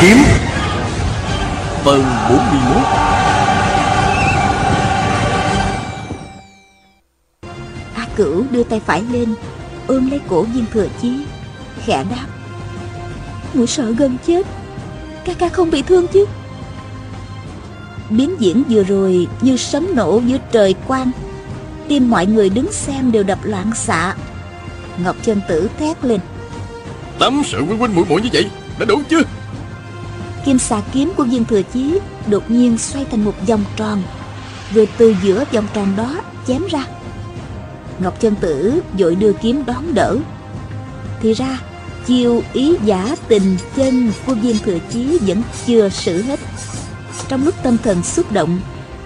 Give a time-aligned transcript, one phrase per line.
[0.00, 0.16] kiếm
[1.84, 2.82] Phần 41
[7.94, 9.34] A Cửu đưa tay phải lên
[9.86, 11.12] Ôm lấy cổ viên thừa chí
[11.84, 12.26] Khẽ đáp.
[13.54, 14.46] Mũi sợ gần chết
[15.24, 16.24] Ca ca không bị thương chứ?
[18.10, 21.10] Biến diễn vừa rồi Như sấm nổ giữa trời quang
[21.88, 24.14] Tim mọi người đứng xem đều đập loạn xạ.
[25.04, 26.20] Ngọc Chân Tử thét lên.
[27.18, 29.22] Tắm sự quanh quanh mũi mũi như vậy Đã đủ chưa
[30.48, 34.02] Kim xà kiếm của viên thừa chí Đột nhiên xoay thành một vòng tròn,
[34.74, 36.84] Rồi từ giữa vòng tròn đó chém ra.
[37.98, 40.16] Ngọc Chân Tử vội đưa kiếm đón đỡ.
[41.20, 41.60] Thì ra,
[42.06, 46.40] chiêu ý giả tình chân của viên thừa chí vẫn chưa xử hết.
[47.28, 48.60] Trong lúc tâm thần xúc động,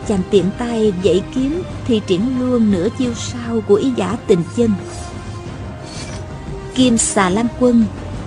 [0.09, 4.43] Chàng tiện tay dãy kiếm Thì triển luôn nửa chiêu sau của ý giả tình
[4.57, 4.71] chân.
[6.75, 7.85] Kim xà lan quân,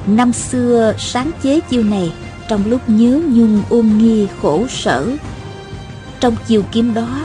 [0.08, 2.12] Năm xưa sáng chế chiêu này.
[2.48, 5.12] Trong lúc nhớ nhung ôm nghi khổ sở.
[6.20, 7.20] Trong chiều kiếm đó,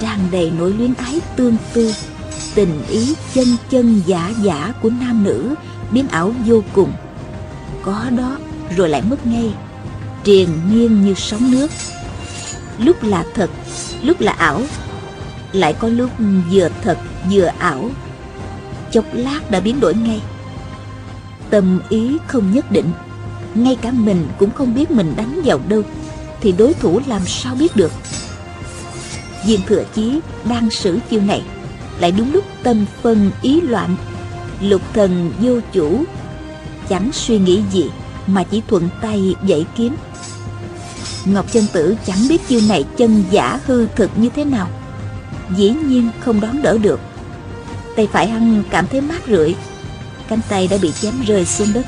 [0.00, 1.94] tràn đầy nỗi luyến ái tương tư,
[2.54, 5.54] Tình ý chân chân giả giả của nam nữ
[5.90, 6.92] Biến ảo vô cùng.
[7.82, 8.38] Có đó,
[8.76, 9.54] rồi lại mất ngay,
[10.24, 11.70] Triền miên như sóng nước.
[12.78, 13.50] Lúc là thật,
[14.02, 14.62] Lúc là ảo,
[15.52, 16.10] Lại có lúc
[16.50, 16.98] vừa thật
[17.30, 17.90] vừa ảo.
[18.90, 20.20] Chốc lát đã biến đổi ngay.
[21.50, 22.92] Tâm ý không nhất định.
[23.54, 25.82] Ngay cả mình cũng không biết mình đánh vào đâu.
[26.40, 27.92] Thì đối thủ làm sao biết được?
[29.46, 31.42] Viên thừa chí đang xử chiêu này.
[31.98, 33.96] Lại đúng lúc tâm phân ý loạn.
[34.60, 36.04] Lục thần vô chủ.
[36.88, 37.90] Chẳng suy nghĩ gì,
[38.26, 39.96] Mà chỉ thuận tay dãy kiếm.
[41.24, 44.68] Ngọc chân tử chẳng biết chiêu này chân giả hư thực như thế nào.
[45.56, 47.00] Dĩ nhiên không đón đỡ được.
[47.96, 49.54] Tay phải hăng cảm thấy mát rượi.
[50.28, 51.86] Cánh tay đã bị chém rơi xuống đất.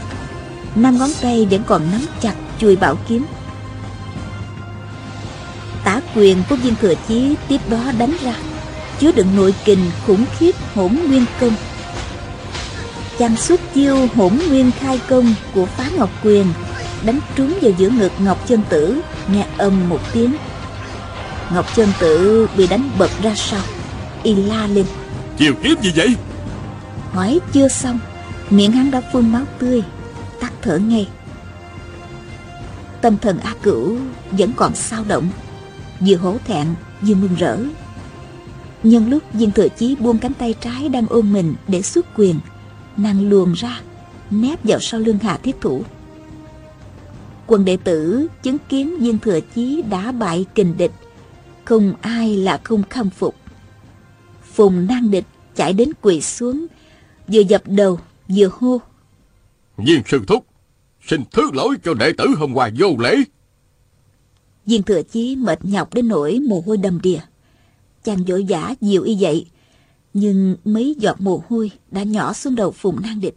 [0.74, 3.26] Năm ngón tay vẫn còn nắm chặt chuôi bảo kiếm.
[5.84, 8.34] Tả quyền của viên thừa chí tiếp đó đánh ra.
[9.00, 11.54] Chứa đựng nội kình khủng khiếp hỗn nguyên công.
[13.18, 16.46] Chàng xuất chiêu hỗn nguyên khai công của phá ngọc quyền
[17.04, 19.00] Đánh trúng vào giữa ngực Ngọc Chân Tử
[19.32, 20.36] Nghe âm một tiếng.
[21.54, 23.60] Ngọc Chân Tử bị đánh bật ra sau
[24.22, 24.86] Y la lên.
[25.38, 26.16] Chiều kiếm gì vậy?
[27.12, 27.98] Hỏi chưa xong
[28.50, 29.82] Miệng hắn đã phun máu tươi
[30.64, 31.08] thở ngay.
[33.00, 33.98] Tâm thần A Cửu
[34.30, 35.28] Vẫn còn sao động,
[36.00, 36.66] Vừa hổ thẹn
[37.00, 37.58] vừa mừng rỡ.
[38.82, 42.40] Nhân lúc viên thừa chí buông cánh tay trái Đang ôm mình để xuất quyền,
[42.96, 43.80] Nàng luồn ra,
[44.30, 45.82] Nép vào sau lưng Hà Thiết Thủ.
[47.46, 50.92] Quân đệ tử chứng kiến viên thừa chí đã bại kình địch,
[51.64, 53.36] Không ai là không khâm phục.
[54.54, 55.24] Phùng nang địch
[55.56, 56.66] chạy đến quỳ xuống,
[57.28, 57.98] Vừa dập đầu,
[58.28, 58.80] vừa hô.
[59.76, 60.46] Viên sư thúc
[61.06, 63.16] Xin thứ lỗi cho đệ tử hôm qua vô lễ.
[64.66, 67.18] Viên thừa chí mệt nhọc đến nỗi mồ hôi đầm đìa.
[68.04, 69.46] Chàng vội vã dịu y dậy,
[70.14, 73.36] Nhưng mấy giọt mồ hôi đã nhỏ xuống đầu phùng nan địch.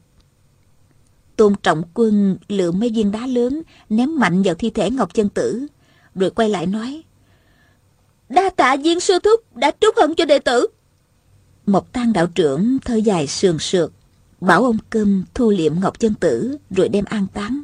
[1.36, 5.30] Tôn trọng quân lựa mấy viên đá lớn Ném mạnh vào thi thể Ngọc Chân
[5.30, 5.68] Tử,
[6.16, 7.04] Rồi quay lại nói,
[8.30, 10.68] Đa tạ viên sư thúc đã trút hận cho đệ tử.
[11.66, 13.92] Mộc tăng đạo trưởng thở dài sườn sượt.
[14.42, 17.64] Bảo ông cơm thu liệm Ngọc Chân Tử Rồi đem an táng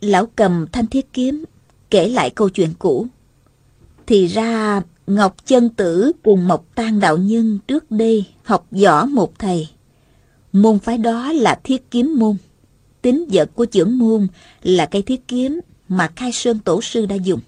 [0.00, 1.44] Lão cầm thanh thiết kiếm,
[1.90, 3.06] Kể lại câu chuyện cũ
[4.06, 9.38] Thì ra, Ngọc Chân Tử cùng Mộc Tang Đạo Nhân trước đây học võ một
[9.38, 9.68] thầy.
[10.52, 12.36] Môn phái đó là thiết kiếm môn.
[13.02, 14.26] Tính vật của trưởng môn
[14.62, 17.40] là cây thiết kiếm mà Khai Sơn Tổ Sư đã dùng.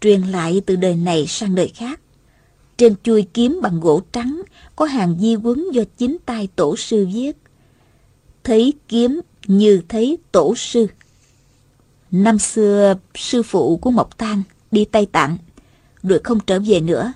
[0.00, 2.00] Truyền lại từ đời này sang đời khác.
[2.76, 4.42] Trên chuôi kiếm bằng gỗ trắng
[4.76, 7.36] có hàng di quấn do chính tay Tổ Sư viết.
[8.44, 10.86] Thấy kiếm như thấy Tổ Sư.
[12.10, 15.38] Năm xưa, sư phụ của Mộc Tang đi Tây Tạng
[16.02, 17.12] rồi không trở về nữa.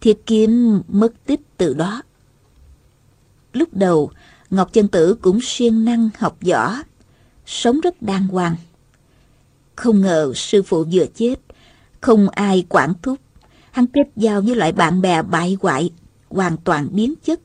[0.00, 2.02] thiệt kiếm mất tích từ đó.
[3.52, 4.10] Lúc đầu,
[4.50, 6.76] Ngọc Chân Tử cũng siêng năng học võ,
[7.46, 8.56] sống rất đàng hoàng.
[9.76, 11.34] Không ngờ sư phụ vừa chết,
[12.00, 13.18] không ai quản thúc.
[13.72, 15.90] Hắn kết giao với loại bạn bè bại hoại,
[16.28, 17.40] hoàn toàn biến chất.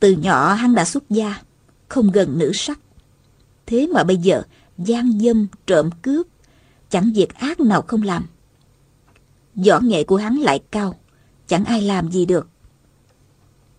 [0.00, 1.42] Từ nhỏ hắn đã xuất gia,
[1.88, 2.80] không gần nữ sắc.
[3.66, 4.42] Thế mà bây giờ,
[4.78, 6.26] gian dâm, trộm cướp,
[6.90, 8.26] chẳng việc ác nào không làm.
[9.54, 10.94] Võ nghệ của hắn lại cao,
[11.46, 12.48] chẳng ai làm gì được.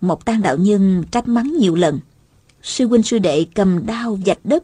[0.02, 2.00] Một tan đạo nhân trách mắng nhiều lần.
[2.62, 4.64] Sư huynh sư đệ cầm đao vạch đất,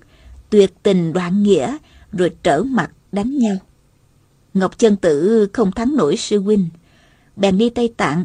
[0.49, 1.77] tuyệt tình đoạn nghĩa,
[2.11, 3.57] rồi trở mặt đánh nhau.
[4.59, 6.67] Ngọc Chân Tử không thắng nổi sư huynh,
[7.35, 8.23] bèn đi Tây Tạng,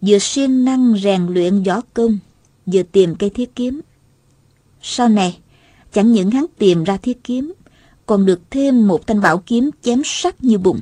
[0.00, 2.18] vừa siêng năng rèn luyện võ công,
[2.66, 3.80] vừa tìm cây thiết kiếm.
[4.82, 5.38] Sau này,
[5.92, 7.52] chẳng những hắn tìm ra thiết kiếm,
[8.06, 10.80] còn được thêm một thanh bảo kiếm chém sắc như bụng.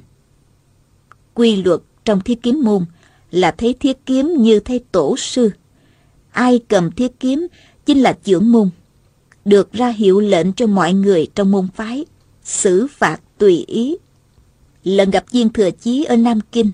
[1.34, 2.84] Quy luật trong thiết kiếm môn
[3.30, 5.50] là thấy thiết kiếm như thấy tổ sư.
[6.30, 7.46] Ai cầm thiết kiếm
[7.86, 8.70] chính là trưởng môn,
[9.44, 12.04] được ra hiệu lệnh cho mọi người trong môn phái,
[12.44, 13.96] xử phạt tùy ý.
[14.86, 16.72] Lần gặp viên thừa chí ở Nam Kinh,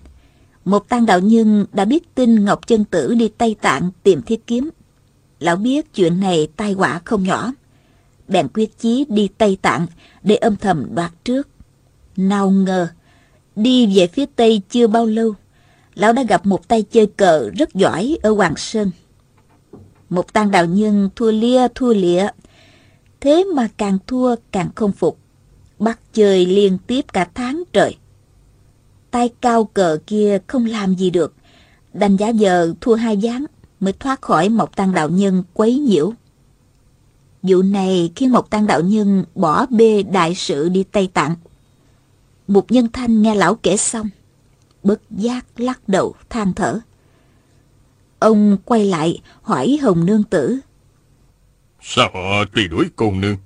[0.65, 4.47] một tăng đạo nhân đã biết tin Ngọc Chân Tử đi Tây Tạng tìm thiết
[4.47, 4.71] kiếm.
[5.39, 7.53] Lão biết chuyện này tai họa không nhỏ.
[8.29, 9.87] Bèn quyết chí đi Tây Tạng
[10.23, 11.49] để âm thầm đoạt trước.
[12.17, 12.89] Nào ngờ,
[13.57, 15.35] đi về phía Tây chưa bao lâu,
[15.95, 18.91] lão đã gặp một tay chơi cờ rất giỏi ở Hoàng Sơn.
[20.09, 22.27] Một tăng đạo nhân thua lia thua lịa,
[23.21, 25.19] thế mà càng thua càng không phục.
[25.79, 27.97] Bắt chơi liên tiếp cả tháng trời.
[29.13, 31.35] Tay cao cờ kia không làm gì được,
[31.93, 33.45] đành giá giờ thua hai gián
[33.81, 36.13] mới thoát khỏi một tăng đạo nhân quấy nhiễu.
[37.43, 41.35] Vụ này khiến một tăng đạo nhân bỏ bê đại sự đi Tây Tạng.
[42.49, 44.09] Một nhân thanh nghe lão kể xong,
[44.83, 46.81] bất giác lắc đầu than thở.
[48.19, 50.59] Ông quay lại hỏi Hồng Nương Tử.
[51.81, 53.37] Sao họ truy đuổi cô nương?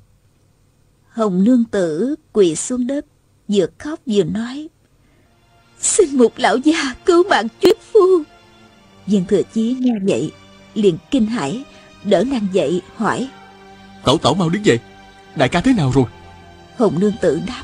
[1.08, 3.06] Hồng Nương Tử quỳ xuống đất,
[3.48, 4.68] vừa khóc vừa nói.
[5.86, 8.22] Xin một lão già cứu mạng chuyết phu.
[9.06, 10.32] Viên thừa chí nghe vậy,
[10.74, 11.62] liền kinh hãi,
[12.04, 13.28] đỡ nàng dậy hỏi.
[14.04, 14.78] Tẩu tẩu mau đứng dậy,
[15.36, 16.04] đại ca thế nào rồi?
[16.78, 17.62] Hồng Nương Tử đáp.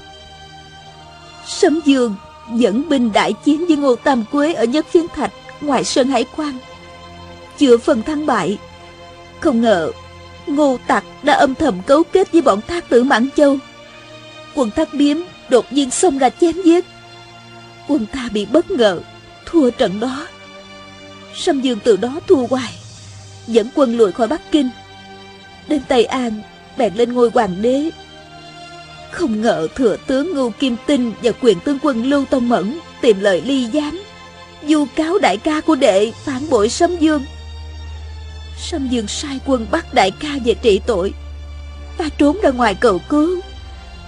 [1.46, 2.14] Sấm Dương
[2.54, 6.24] dẫn binh đại chiến với Ngô Tam Quế ở Nhất Phiến Thạch ngoài Sơn Hải
[6.36, 6.58] Quan.
[7.58, 8.58] Chưa phần thắng bại.
[9.40, 9.90] Không ngờ
[10.46, 13.56] Ngô Tặc đã âm thầm cấu kết với bọn thác tử Mãn Châu.
[14.54, 15.16] Quân thác biếm
[15.48, 16.84] đột nhiên xông ra chém giết.
[17.92, 19.00] Quân ta bị bất ngờ,
[19.46, 20.26] thua trận đó.
[21.34, 22.72] Sâm Dương từ đó thua hoài,
[23.46, 24.70] dẫn quân lùi khỏi Bắc Kinh.
[25.68, 26.42] Đến Tây An,
[26.76, 27.90] bèn lên ngôi hoàng đế
[29.10, 33.20] không ngờ thừa tướng Ngưu Kim Tinh và quyền tướng quân Lưu Tông Mẫn tìm
[33.20, 34.02] lời ly gián,
[34.68, 37.24] du cáo đại ca của đệ phản bội Sâm Dương.
[38.58, 41.12] Sâm Dương sai quân bắt đại ca về trị tội.
[41.98, 43.40] Ta trốn ra ngoài cầu cứu.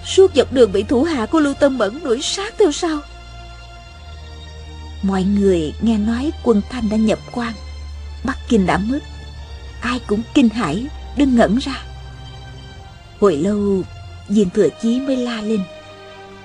[0.05, 2.99] Suốt dọc đường bị thủ hạ của Lưu Tông Mẫn đuổi sát theo sau.
[5.07, 7.53] Mọi người nghe nói quân Thanh đã nhập quan.
[8.23, 8.99] Bắc Kinh đã mất.
[9.81, 10.85] Ai cũng kinh hãi,
[11.17, 11.83] đứng ngẩn ra.
[13.19, 13.83] Hồi lâu
[14.29, 15.59] Viên thừa chí mới la lên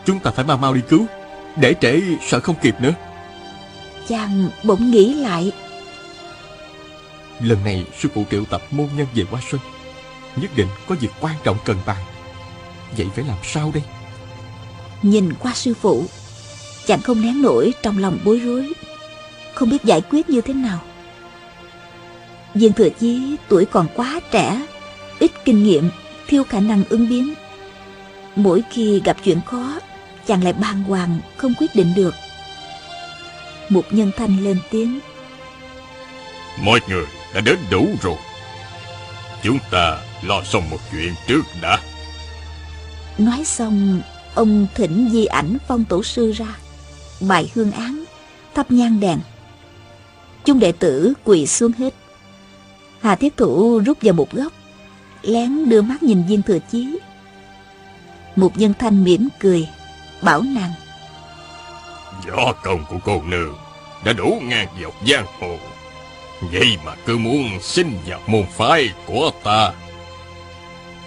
[0.05, 1.07] Chúng ta phải mau mau đi cứu
[1.57, 2.93] Để trễ sợ không kịp nữa
[4.09, 5.53] Chàng bỗng nghĩ lại
[7.41, 9.61] Lần này sư phụ triệu tập môn nhân về Hoa Xuân
[10.37, 12.05] Nhất định có việc quan trọng cần bàn
[12.97, 13.83] Vậy phải làm sao đây
[15.03, 16.05] Nhìn qua sư phụ
[16.87, 18.73] Chàng không nén nổi trong lòng bối rối.
[19.55, 20.81] Không biết giải quyết như thế nào.
[22.55, 24.67] Viên thừa chí tuổi còn quá trẻ
[25.19, 25.91] Ít kinh nghiệm
[26.27, 27.35] Thiếu khả năng ứng biến.
[28.37, 29.81] Mỗi khi gặp chuyện khó
[30.27, 32.15] Chàng lại bàng hoàng không quyết định được.
[33.69, 35.01] Một nhân thanh lên tiếng.
[36.63, 37.05] Mọi người
[37.35, 38.17] đã đến đủ rồi.
[39.43, 41.79] Chúng ta lo xong một chuyện trước đã.
[43.19, 44.01] Nói xong
[44.35, 46.47] Ông thỉnh di ảnh phong tổ sư ra
[47.21, 48.05] Bài hương án,
[48.55, 49.19] Thắp nhang đèn.
[50.45, 51.95] Chúng đệ tử quỳ xuống hết.
[53.01, 54.53] Hà Thiết Thủ rút vào một góc,
[55.23, 56.99] Lén đưa mắt nhìn viên thừa chí.
[58.37, 59.69] Một nhân thanh mỉm cười,
[60.23, 60.73] Bảo nàng
[62.27, 63.55] Do công của cô nương
[64.05, 65.57] Đã đủ ngang dọc giang hồ.
[66.53, 69.73] Vậy mà cứ muốn xin vào môn phái của ta.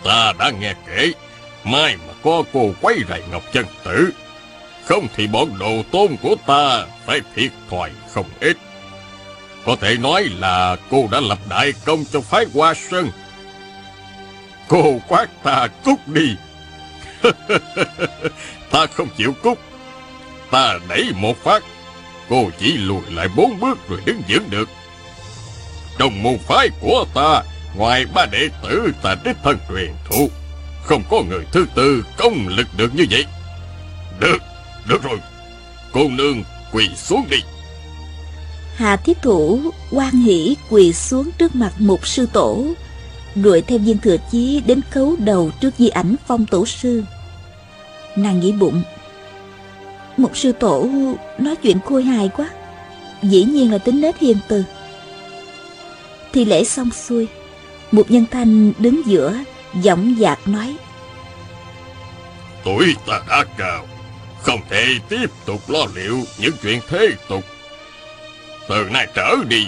[0.04, 1.12] Ta đã nghe kể,
[1.64, 4.12] Mai mà có cô quấy rầy Ngọc Chân Tử
[4.86, 8.58] không thì bọn đồ tôn của ta Phải thiệt thòi không ít
[9.66, 13.10] Có thể nói là cô đã lập đại công cho phái Hoa Sơn
[14.68, 16.36] Cô quát ta cút đi
[18.72, 19.58] ta không chịu cút.
[20.52, 21.64] Ta đẩy một phát,
[22.30, 24.70] cô chỉ lùi lại bốn bước rồi đứng vững được.
[25.98, 27.44] Trong môn phái của ta,
[27.76, 30.30] ngoài ba đệ tử ta đích thân truyền thụ,
[30.84, 33.26] không có người thứ tư công lực được như vậy.
[34.20, 34.38] Được,
[34.88, 35.20] được rồi,
[35.92, 37.38] cô nương quỳ xuống đi.
[38.76, 39.60] Hà thiết thủ
[39.92, 42.66] quan hỷ quỳ xuống trước mặt một sư tổ
[43.36, 47.04] đuổi theo viên thừa chí đến khấu đầu trước di ảnh phong tổ sư.
[48.16, 48.84] Nàng nghĩ bụng.
[50.18, 50.90] Một sư tổ
[51.38, 52.50] nói chuyện khôi hài quá
[53.22, 54.64] dĩ nhiên là tính nết hiền từ.
[56.34, 57.28] Thì lễ xong xuôi
[57.92, 59.34] một nhân thanh đứng giữa
[59.82, 60.76] giọng dạc nói.
[62.66, 63.86] Tuổi ta đã cao
[64.44, 67.44] không thể tiếp tục lo liệu những chuyện thế tục.
[68.70, 69.68] Từ nay trở đi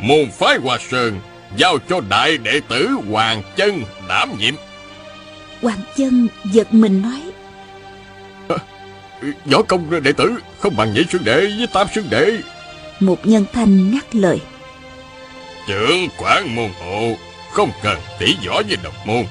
[0.00, 1.20] môn phái hoa sơn
[1.56, 4.54] giao cho đại đệ tử hoàng chân đảm nhiệm.
[5.62, 7.20] Hoàng chân giật mình nói.
[9.44, 12.32] Võ công đệ tử không bằng nhị xương đệ với tam xương đệ.
[13.00, 14.40] Một nhân thanh ngắt lời.
[15.68, 17.16] Trưởng quản môn hộ
[17.50, 19.24] Không cần tỉ võ với độc môn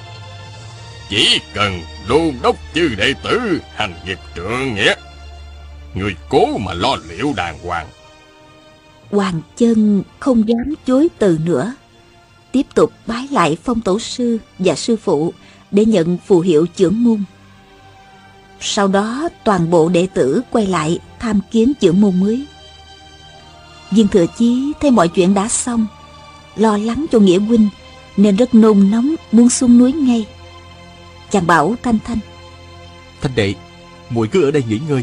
[1.08, 4.94] chỉ cần đôn đốc chư đệ tử Hành nghiệp trượng nghĩa.
[5.94, 7.86] Người cố mà lo liệu đàng hoàng.
[9.10, 11.74] Hoàng chân không dám chối từ nữa.
[12.52, 15.32] Tiếp tục bái lại phong tổ sư và sư phụ
[15.70, 17.24] Để nhận phù hiệu trưởng môn.
[18.60, 22.46] Sau đó toàn bộ đệ tử quay lại tham kiến trưởng môn mới.
[23.90, 25.86] Viên Thừa Chí thấy mọi chuyện đã xong,
[26.56, 27.68] Lo lắng cho Nghĩa huynh
[28.16, 30.26] Nên rất nôn nóng muốn xuống núi ngay.
[31.30, 32.18] Chàng bảo Thanh Thanh.
[33.20, 33.54] Thanh đệ
[34.10, 35.02] muội cứ ở đây nghỉ ngơi.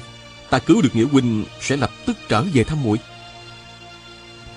[0.50, 2.98] Ta cứu được Nghĩa huynh Sẽ lập tức trở về thăm muội.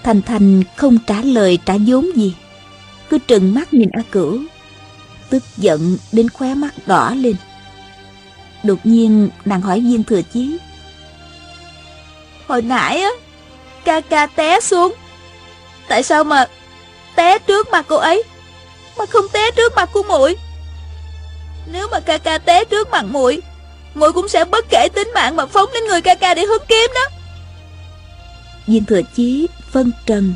[0.03, 2.35] Thanh Thanh không trả lời trả vốn gì.
[3.11, 4.41] Cứ trừng mắt nhìn A Cửu
[5.31, 7.37] Tức giận đến khóe mắt đỏ lên.
[8.63, 10.59] Đột nhiên nàng hỏi viên thừa chí
[12.47, 13.11] Hồi nãy á
[13.85, 14.95] Ca ca té xuống.
[15.89, 16.47] Tại sao mà
[17.15, 18.23] Té trước mặt cô ấy
[18.99, 20.37] Mà không té trước mặt của muội
[21.67, 23.43] Nếu mà ca ca té trước mặt muội
[23.95, 26.63] muội cũng sẽ bất kể tính mạng Mà phóng đến người ca ca để hứng
[26.69, 27.17] kiếm đó.
[28.67, 30.35] Viên thừa chí phân trần.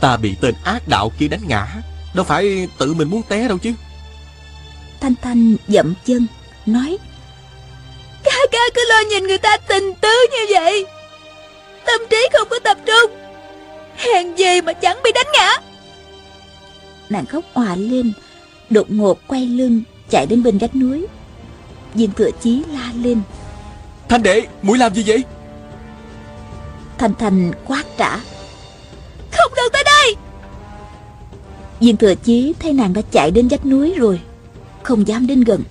[0.00, 1.66] Ta bị tên ác đạo kia đánh ngã
[2.14, 3.72] Đâu phải tự mình muốn té đâu chứ.
[5.00, 6.26] Thanh Thanh dậm chân
[6.66, 6.98] Nói
[8.24, 10.86] Ca ca cứ lo nhìn người ta tình tứ như vậy.
[11.86, 13.12] Tâm trí không có tập trung.
[13.96, 15.56] Hèn gì mà chẳng bị đánh ngã.
[17.08, 18.12] Nàng khóc òa lên
[18.70, 21.06] Đột ngột quay lưng Chạy đến bên vách núi.
[21.94, 23.20] Viên thừa chí la lên.
[24.08, 25.24] Thanh đệ, mũi làm gì vậy?
[26.98, 28.16] Thanh Thanh quát trả.
[29.32, 30.16] Không được tới đây!
[31.80, 34.20] Viên thừa chí thấy nàng đã chạy đến vách núi rồi
[34.82, 35.62] Không dám đến gần.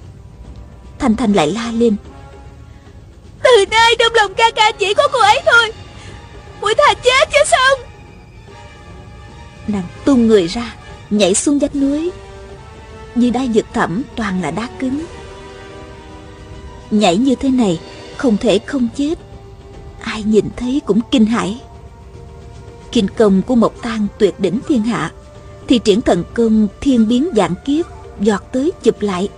[0.99, 1.95] Thanh Thanh lại la lên.
[3.43, 5.71] Từ nay trong lòng ca ca chỉ có cô ấy thôi.
[6.61, 7.79] Mũi thà chết chứ xong
[9.67, 10.75] Nàng tung người ra
[11.09, 12.11] Nhảy xuống vách núi
[13.15, 15.05] như đá vực thẳm toàn là đá cứng.
[16.91, 17.79] Nhảy như thế này,
[18.17, 19.19] Không thể không chết.
[19.99, 21.61] Ai nhìn thấy cũng kinh hãi.
[22.91, 25.11] Kinh công của Mộc Tang tuyệt đỉnh thiên hạ,
[25.67, 27.85] Thì triển thần công thiên biến dạng kiếp
[28.19, 29.29] Giọt tới chụp lại.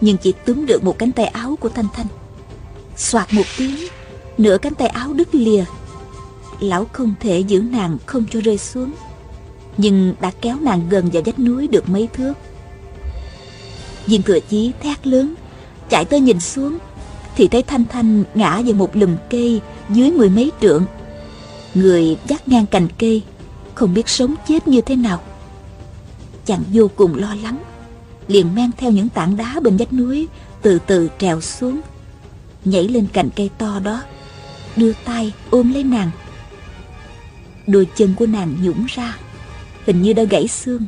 [0.00, 2.06] Nhưng chỉ túm được một cánh tay áo của Thanh Thanh.
[2.96, 3.76] Soạt một tiếng,
[4.38, 5.64] Nửa cánh tay áo đứt lìa.
[6.60, 8.92] Lão không thể giữ nàng không cho rơi xuống.
[9.76, 12.32] Nhưng đã kéo nàng gần vào vách núi được mấy thước.
[14.06, 15.34] Viên thừa chí thét lớn,
[15.88, 16.78] Chạy tới nhìn xuống,
[17.36, 19.60] Thì thấy Thanh Thanh ngã vào một lùm cây
[19.90, 20.86] Dưới mười mấy trượng.
[21.74, 23.22] Người dắt ngang cành cây
[23.74, 25.22] Không biết sống chết như thế nào.
[26.44, 27.58] Chàng vô cùng lo lắng,
[28.28, 30.28] Liền men theo những tảng đá bên vách núi,
[30.62, 31.80] Từ từ trèo xuống,
[32.64, 34.02] Nhảy lên cành cây to đó,
[34.76, 36.10] Đưa tay ôm lấy nàng.
[37.66, 39.16] Đôi chân của nàng nhũng ra,
[39.86, 40.86] Hình như đã gãy xương,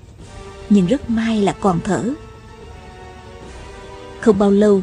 [0.70, 2.14] Nhưng rất may là còn thở.
[4.20, 4.82] Không bao lâu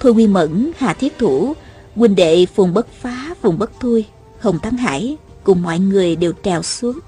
[0.00, 1.54] Thôi Quy Mẫn, Hà Thiết Thủ
[1.96, 4.06] huynh đệ Phùng Bất Phá, Phùng Bất Thôi
[4.40, 6.98] Hồng Thắng Hải cùng mọi người đều trèo xuống.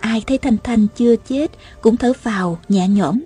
[0.00, 1.50] Ai thấy thanh thanh chưa chết
[1.80, 3.20] cũng thở phào nhẹ nhõm.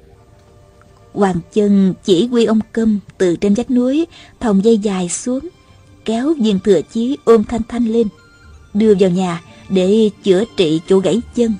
[1.12, 4.06] Hoàng chân chỉ quy ông câm từ trên vách núi
[4.40, 5.48] thòng dây dài xuống
[6.04, 8.08] kéo viên thừa chí ôm thanh thanh lên
[8.74, 11.54] đưa vào nhà để chữa trị chỗ gãy chân.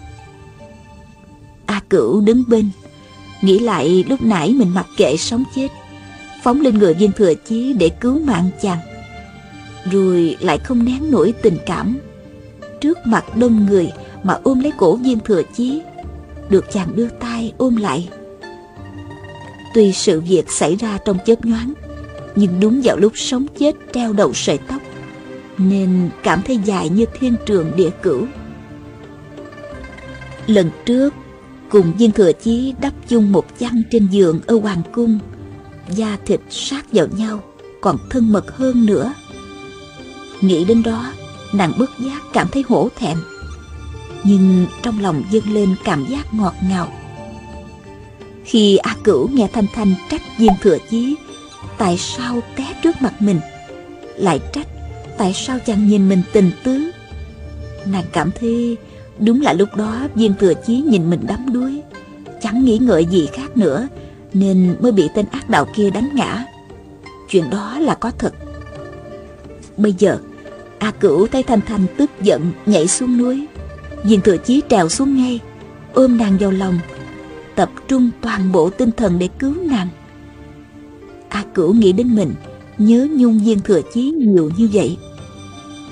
[1.66, 2.70] A cửu đứng bên
[3.42, 5.68] nghĩ lại lúc nãy mình mặc kệ sống chết
[6.42, 8.78] phóng lên người viên thừa chí để cứu mạng chàng,
[9.90, 11.98] rồi lại không nén nổi tình cảm.
[12.80, 13.92] Trước mặt đông người
[14.22, 15.82] mà ôm lấy cổ viên thừa chí,
[16.48, 18.08] được chàng đưa tay ôm lại.
[19.74, 21.72] Tuy sự việc xảy ra trong chớp nhoáng,
[22.36, 24.82] nhưng đúng vào lúc sống chết treo đầu sợi tóc,
[25.58, 28.26] nên cảm thấy dài như thiên trường địa cửu.
[30.46, 31.14] Lần trước,
[31.70, 35.18] cùng viên thừa chí đắp chung một chăn trên giường ở hoàng cung
[35.94, 37.42] da thịt sát vào nhau,
[37.80, 39.14] còn thân mật hơn nữa.
[40.40, 41.12] Nghĩ đến đó,
[41.52, 43.16] nàng bất giác cảm thấy hổ thẹn.
[44.24, 46.92] Nhưng trong lòng dâng lên cảm giác ngọt ngào.
[48.44, 51.16] Khi a cửu nghe thanh thanh trách diêm thừa chí,
[51.78, 53.40] tại sao té trước mặt mình,
[54.16, 54.66] lại trách
[55.18, 56.90] tại sao chàng nhìn mình tình tứ?
[57.86, 58.76] Nàng cảm thấy
[59.18, 61.82] đúng là lúc đó viên thừa chí nhìn mình đắm đuối,
[62.42, 63.88] chẳng nghĩ ngợi gì khác nữa
[64.34, 66.44] nên mới bị tên ác đạo kia đánh ngã
[67.28, 68.34] chuyện đó là có thật
[69.76, 70.18] bây giờ
[70.78, 73.46] A Cửu thấy Thanh Thanh tức giận nhảy xuống núi
[74.04, 75.40] Diện thừa chí trèo xuống ngay
[75.94, 76.78] Ôm nàng vào lòng
[77.54, 79.88] Tập trung toàn bộ tinh thần để cứu nàng
[81.28, 82.34] A Cửu nghĩ đến mình
[82.78, 84.96] nhớ nhung viên thừa chí nhiều như vậy.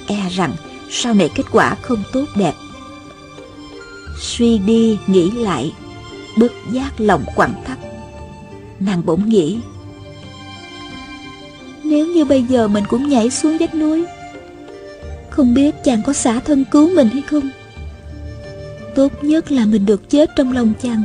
[0.07, 0.53] E rằng
[0.91, 2.53] sau này kết quả không tốt đẹp.
[4.21, 5.73] Suy đi nghĩ lại,
[6.39, 7.79] bất giác lòng quặn thắt.
[8.81, 9.59] Nàng bỗng nghĩ,
[11.85, 14.05] nếu như bây giờ mình cũng nhảy xuống vách núi,
[15.31, 17.51] không biết chàng có xả thân cứu mình hay không?
[18.95, 21.03] Tốt nhất là mình được chết trong lòng chàng,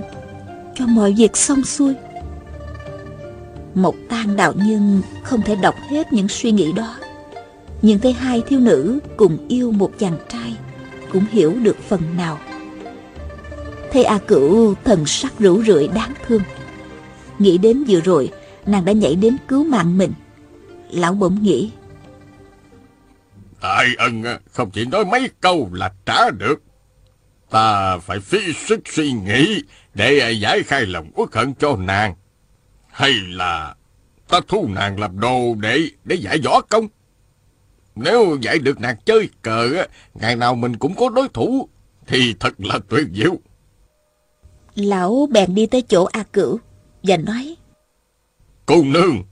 [0.76, 1.94] cho mọi việc xong xuôi.
[3.74, 6.96] Một tang đạo nhân không thể đọc hết những suy nghĩ đó
[7.82, 10.56] Nhưng thấy hai thiếu nữ cùng yêu một chàng trai
[11.12, 12.38] Cũng hiểu được phần nào
[13.92, 16.42] Thấy A Cửu thần sắc rũ rượi đáng thương
[17.42, 18.32] Nghĩ đến vừa rồi
[18.66, 20.14] Nàng đã nhảy đến cứu mạng mình.
[20.90, 21.72] Lão bỗng nghĩ.
[23.62, 26.62] Đại ân không chỉ nói mấy câu là trả được.
[27.50, 29.62] Ta phải phí sức suy nghĩ
[29.94, 32.16] Để giải khai lòng uất hận cho nàng.
[32.88, 33.76] Hay là
[34.30, 36.88] ta thu nàng làm đồ để để dạy võ công?
[37.96, 41.70] Nếu dạy được nàng chơi cờ, ngày nào mình cũng có đối thủ,
[42.08, 43.36] thì thật là tuyệt diệu.
[44.76, 46.60] Lão bèn đi tới chỗ A Cửu
[47.04, 47.56] và nói.
[48.66, 49.24] Cô nương,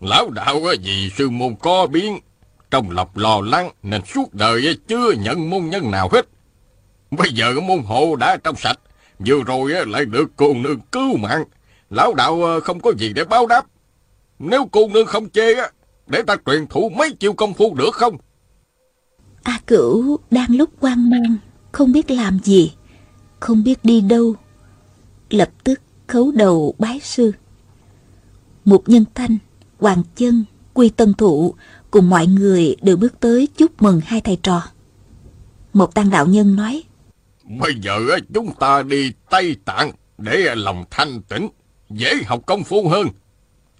[0.00, 2.18] lão đạo vì sư môn có biến,
[2.70, 6.28] trong lọc lo lắng nên suốt đời chưa nhận môn nhân nào hết.
[7.10, 8.80] Bây giờ môn hộ đã trong sạch,
[9.18, 11.44] vừa rồi lại được cô nương cứu mạng,
[11.90, 13.66] Lão đạo ờ, không có gì để báo đáp.
[14.38, 15.54] Nếu cô nương không chê
[16.06, 18.16] để ta truyền thụ mấy chiêu công phu được không?
[19.42, 21.36] A Cửu đang lúc hoang mang,
[21.72, 22.72] không biết làm gì,
[23.40, 24.34] không biết đi đâu.
[25.30, 27.32] Lập tức khấu đầu bái sư.
[28.64, 29.38] Một nhân thanh,
[29.78, 31.54] Hoàng Chân, Quy Tân Thụ
[31.90, 34.62] cùng mọi người đều bước tới chúc mừng hai thầy trò.
[35.72, 36.82] Một tăng đạo nhân nói,
[37.48, 37.98] Bây giờ
[38.34, 41.48] chúng ta đi Tây Tạng để lòng thanh tĩnh
[41.90, 43.08] dễ học công phu hơn.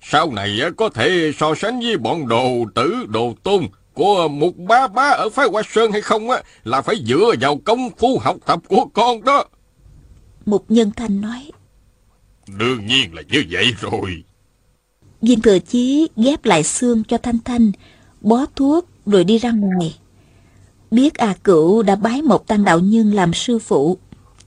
[0.03, 4.89] Sau này có thể so sánh với bọn đồ tử, đồ tôn của một bá
[4.89, 8.37] bá ở phái Hoa Sơn hay không á, là phải dựa vào công phu học
[8.47, 9.45] tập của con đó.
[10.47, 11.51] Một nhân thanh nói.
[12.57, 14.25] Đương nhiên là như vậy rồi.
[15.23, 17.73] Viên thừa chí ghép lại xương cho Thanh Thanh,
[18.21, 19.99] bó thuốc rồi đi ra ngoài.
[20.91, 23.99] Biết à cửu đã bái một tăng đạo nhân làm sư phụ,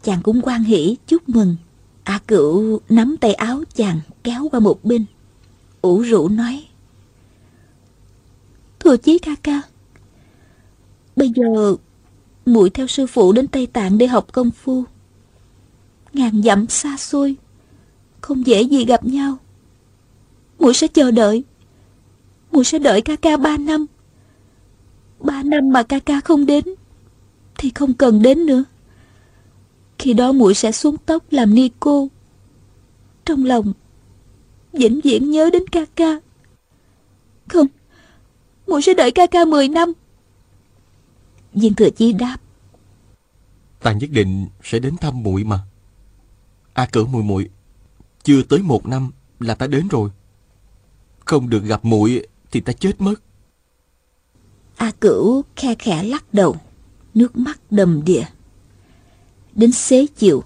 [0.03, 1.55] chàng cũng quan hỷ chúc mừng.
[2.03, 5.05] A cửu nắm tay áo chàng kéo qua một bên.
[5.81, 6.65] ủ rũ nói.
[8.79, 9.61] Thừa chí ca ca.
[11.15, 11.75] Bây giờ
[12.45, 14.83] muội theo sư phụ đến Tây Tạng để học công phu.
[16.13, 17.35] Ngàn dặm xa xôi,
[18.21, 19.38] không dễ gì gặp nhau.
[20.60, 21.43] Muội sẽ chờ đợi.
[22.51, 23.86] Muội sẽ đợi ca ca ba năm.
[25.19, 26.63] Ba năm mà ca ca không đến,
[27.57, 28.63] thì không cần đến nữa.
[30.01, 32.07] Khi đó muội sẽ xuống tóc làm ni cô
[33.25, 33.73] Trong lòng
[34.73, 36.19] vĩnh viễn nhớ đến ca ca
[37.49, 37.67] Không
[38.67, 39.93] muội sẽ đợi ca ca 10 năm
[41.53, 42.38] Viên thừa chi đáp
[43.79, 45.60] Ta nhất định sẽ đến thăm muội mà
[46.73, 47.49] A cử muội muội
[48.23, 50.10] chưa tới một năm là ta đến rồi
[51.25, 53.21] Không được gặp muội thì ta chết mất
[54.75, 56.55] A cửu khe khẽ lắc đầu
[57.13, 58.23] Nước mắt đầm đìa
[59.55, 60.43] Đến xế chiều,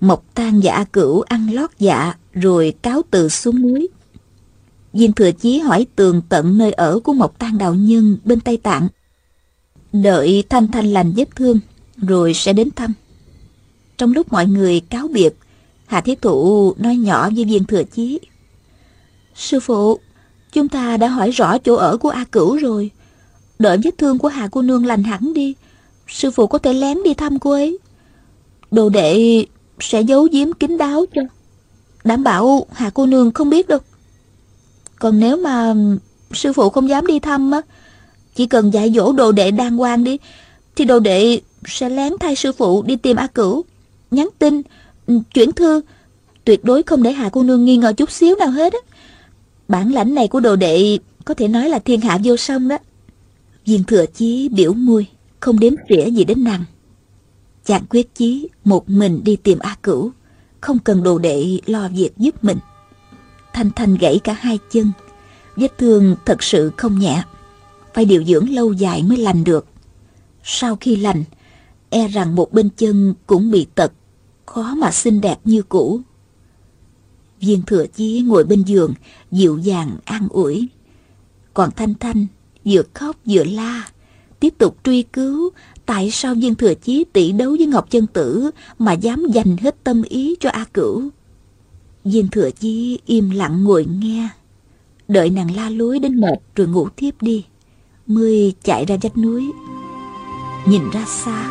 [0.00, 3.88] Mộc Tan và A Cửu ăn lót dạ rồi cáo từ xuống núi.
[4.92, 8.56] Viên Thừa Chí hỏi tường tận nơi ở của Mộc Tan đạo nhân bên Tây
[8.56, 8.88] Tạng.
[9.92, 11.60] Đợi Thanh Thanh lành vết thương
[11.96, 12.92] rồi sẽ đến thăm.
[13.98, 15.34] Trong lúc mọi người cáo biệt,
[15.86, 18.20] Hà Thiết Thụ nói nhỏ với Viên Thừa Chí.
[19.34, 19.98] Sư phụ,
[20.52, 22.90] chúng ta đã hỏi rõ chỗ ở của A Cửu rồi.
[23.58, 25.54] Đợi vết thương của Hà cô nương lành hẳn đi.
[26.08, 27.78] Sư phụ có thể lén đi thăm cô ấy.
[28.70, 29.44] Đồ đệ
[29.80, 31.22] sẽ giấu giếm kín đáo cho
[32.04, 33.78] Đảm bảo Hà cô nương không biết đâu
[34.98, 35.74] Còn nếu mà
[36.32, 37.60] sư phụ không dám đi thăm á
[38.34, 40.18] Chỉ cần dạy dỗ đồ đệ đàng hoàng đi
[40.76, 43.64] Thì đồ đệ sẽ lén thay sư phụ đi tìm A Cửu
[44.10, 44.62] Nhắn tin,
[45.06, 45.80] Ừ, chuyển thư.
[46.44, 48.78] Tuyệt đối không để Hà cô nương nghi ngờ chút xíu nào hết á.
[49.68, 52.78] Bản lãnh này của đồ đệ có thể nói là thiên hạ vô song đó.
[53.66, 55.06] Viên thừa chí biểu môi
[55.40, 56.64] Không đếm xỉa gì đến nàng.
[57.64, 60.10] Chàng quyết chí một mình đi tìm A Cửu,
[60.60, 62.58] không cần đồ đệ lo việc giúp mình.
[63.52, 64.92] Thanh Thanh gãy cả hai chân,
[65.56, 67.22] vết thương thật sự không nhẹ,
[67.94, 69.66] phải điều dưỡng lâu dài mới lành được.
[70.44, 71.24] Sau khi lành,
[71.90, 73.92] e rằng một bên chân cũng bị tật,
[74.46, 76.00] khó mà xinh đẹp như cũ.
[77.40, 78.94] Viên thừa chí ngồi bên giường,
[79.30, 80.68] dịu dàng an ủi.
[81.54, 82.26] Còn Thanh Thanh
[82.64, 83.88] vừa khóc vừa la,
[84.40, 85.50] tiếp tục truy cứu
[85.86, 89.84] Tại sao viên thừa chí tỷ đấu với Ngọc Chân Tử mà dám dành hết
[89.84, 91.02] tâm ý cho A Cửu?
[92.04, 94.28] Viên thừa chí im lặng ngồi nghe.
[95.08, 97.44] Đợi nàng la lối đến mệt rồi ngủ tiếp đi
[98.06, 99.50] Mươi chạy ra vách núi
[100.66, 101.50] Nhìn ra xa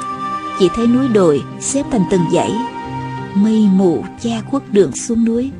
[0.59, 2.51] Chỉ thấy núi đồi xếp thành từng dãy
[3.35, 5.51] Mây mù che khuất đường xuống núi.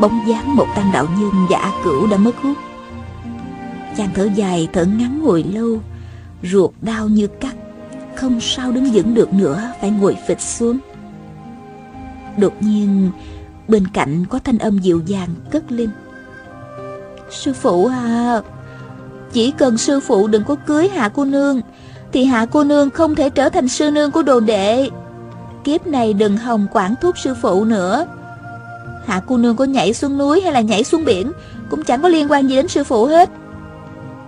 [0.00, 2.56] Bóng dáng một tăng đạo nhân và A Cửu đã mất hút.
[3.96, 5.80] Chàng thở dài, thở ngắn hồi lâu,
[6.42, 7.54] Ruột đau như cắt,
[8.16, 10.78] Không sao đứng vững được nữa, Phải ngồi phịch xuống.
[12.38, 13.10] Đột nhiên,
[13.68, 15.90] Bên cạnh có thanh âm dịu dàng cất lên.
[17.30, 18.42] Sư phụ à
[19.32, 21.60] Chỉ cần sư phụ đừng có cưới hạ cô nương,
[22.12, 24.88] Thì hạ cô nương không thể trở thành sư nương của đồ đệ.
[25.68, 28.06] Kiếp này đừng hòng quản thúc sư phụ nữa.
[29.06, 31.32] Hạ cô nương có nhảy xuống núi hay là nhảy xuống biển
[31.70, 33.30] Cũng chẳng có liên quan gì đến sư phụ hết.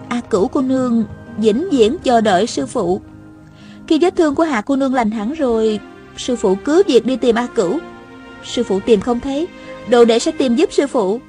[0.08, 1.04] A cửu cô nương
[1.36, 3.00] vĩnh viễn chờ đợi sư phụ.
[3.86, 5.80] Khi vết thương của Hạ cô nương lành hẳn rồi
[6.16, 7.78] Sư phụ cứ việc đi tìm A cửu.
[8.44, 9.48] Sư phụ tìm không thấy
[9.88, 11.20] Đồ đệ sẽ tìm giúp sư phụ.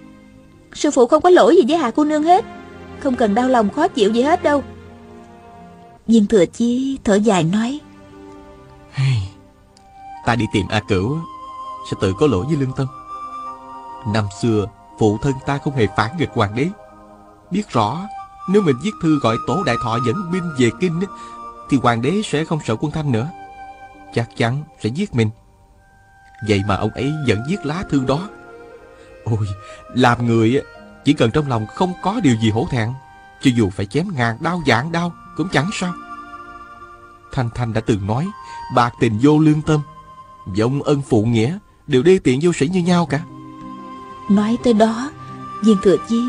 [0.73, 2.45] Sư phụ không có lỗi gì với Hạ cô nương hết
[2.99, 4.63] Không cần đau lòng khó chịu gì hết đâu.
[6.07, 7.79] Viên thừa chi thở dài nói
[8.91, 9.30] hey,
[10.25, 11.17] Ta đi tìm A Cửu,
[11.91, 12.87] Sẽ tự có lỗi với lương tâm.
[14.07, 14.65] Năm xưa,
[14.99, 16.69] Phụ thân ta không hề phản nghịch hoàng đế.
[17.51, 18.07] Biết rõ,
[18.49, 21.01] Nếu mình viết thư gọi tổ đại thọ dẫn binh về kinh
[21.69, 23.29] Thì hoàng đế sẽ không sợ quân thanh nữa.
[24.13, 25.29] Chắc chắn sẽ giết mình.
[26.47, 28.29] Vậy mà ông ấy vẫn viết lá thư đó.
[29.23, 29.47] Ôi,
[29.93, 30.61] Làm người
[31.05, 32.93] Chỉ cần trong lòng không có điều gì hổ thẹn,
[33.41, 35.93] Cho dù phải chém ngàn đau dạng đau Cũng chẳng sao.
[37.31, 38.27] Thanh Thanh đã từng nói,
[38.75, 39.81] Bạc tình vô lương tâm.
[40.45, 43.21] Vọng ân phụ nghĩa, Đều đê tiện vô sĩ như nhau cả.
[44.29, 45.11] Nói tới đó,
[45.63, 46.21] Viên thừa chi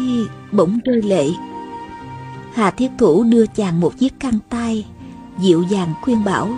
[0.53, 1.27] bỗng rơi lệ.
[2.55, 4.87] Hà thiết thủ đưa chàng một chiếc khăn tay,
[5.39, 6.49] Dịu dàng khuyên bảo.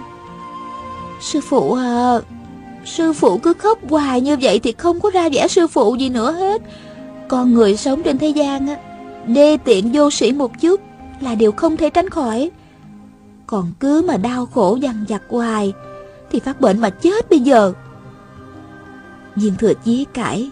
[1.20, 2.18] Sư phụ à
[2.84, 6.08] Sư phụ cứ khóc hoài như vậy Thì không có ra vẻ sư phụ gì
[6.08, 6.62] nữa hết.
[7.28, 8.76] Con người sống trên thế gian á,
[9.26, 10.80] Đê tiện vô sĩ một chút
[11.20, 12.50] Là điều không thể tránh khỏi.
[13.46, 15.72] Còn cứ mà đau khổ dằn vặt hoài
[16.34, 17.72] thì phát bệnh mà chết bây giờ
[19.36, 20.50] Viên thừa chí cãi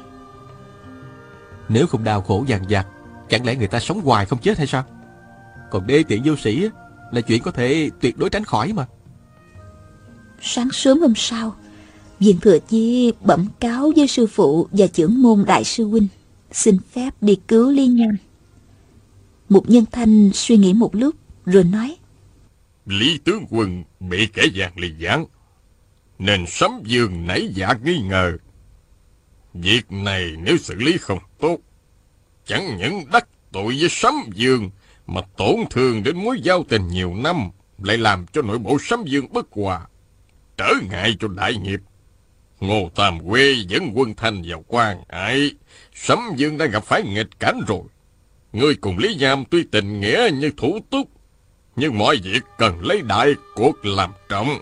[1.68, 2.87] Nếu không đau khổ dằn vặt
[3.29, 4.85] Chẳng lẽ người ta sống hoài không chết hay sao
[5.71, 6.68] Còn đê tiện vô sĩ
[7.12, 8.87] Là chuyện có thể tuyệt đối tránh khỏi mà
[10.40, 11.55] Sáng sớm hôm sau
[12.21, 16.09] Viên Thừa Chi bẩm cáo với sư phụ và trưởng môn đại sư huynh,
[16.53, 18.16] xin phép đi cứu Lý Nhân.
[19.49, 21.14] Mục Nhân Thanh suy nghĩ một lúc
[21.47, 21.97] rồi nói.
[22.87, 25.27] Lý tướng quân bị kẻ gian lì gián,
[26.24, 28.37] nên sấm dương nảy dạ nghi ngờ.
[29.54, 31.58] Việc này nếu xử lý không tốt,
[32.46, 34.70] chẳng những đắc tội với sấm dương
[35.06, 39.04] mà tổn thương đến mối giao tình nhiều năm, lại làm cho nội bộ sấm
[39.04, 39.87] dương bất hòa,
[40.56, 41.80] trở ngại cho đại nghiệp.
[42.61, 45.50] Ngô Tam Quê dẫn quân thanh vào quan ải.
[45.94, 47.82] Sấm Dương đã gặp phải nghịch cảnh rồi.
[48.52, 51.08] Ngươi cùng Lý Nham tuy tình nghĩa như thủ túc,
[51.76, 54.61] nhưng mọi việc cần lấy đại cuộc làm trọng.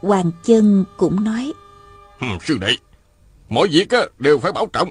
[0.00, 1.52] Hoàng Chân cũng nói.
[2.18, 2.76] Hừm, sư đệ,
[3.48, 4.90] mọi việc á, đều phải bảo trọng.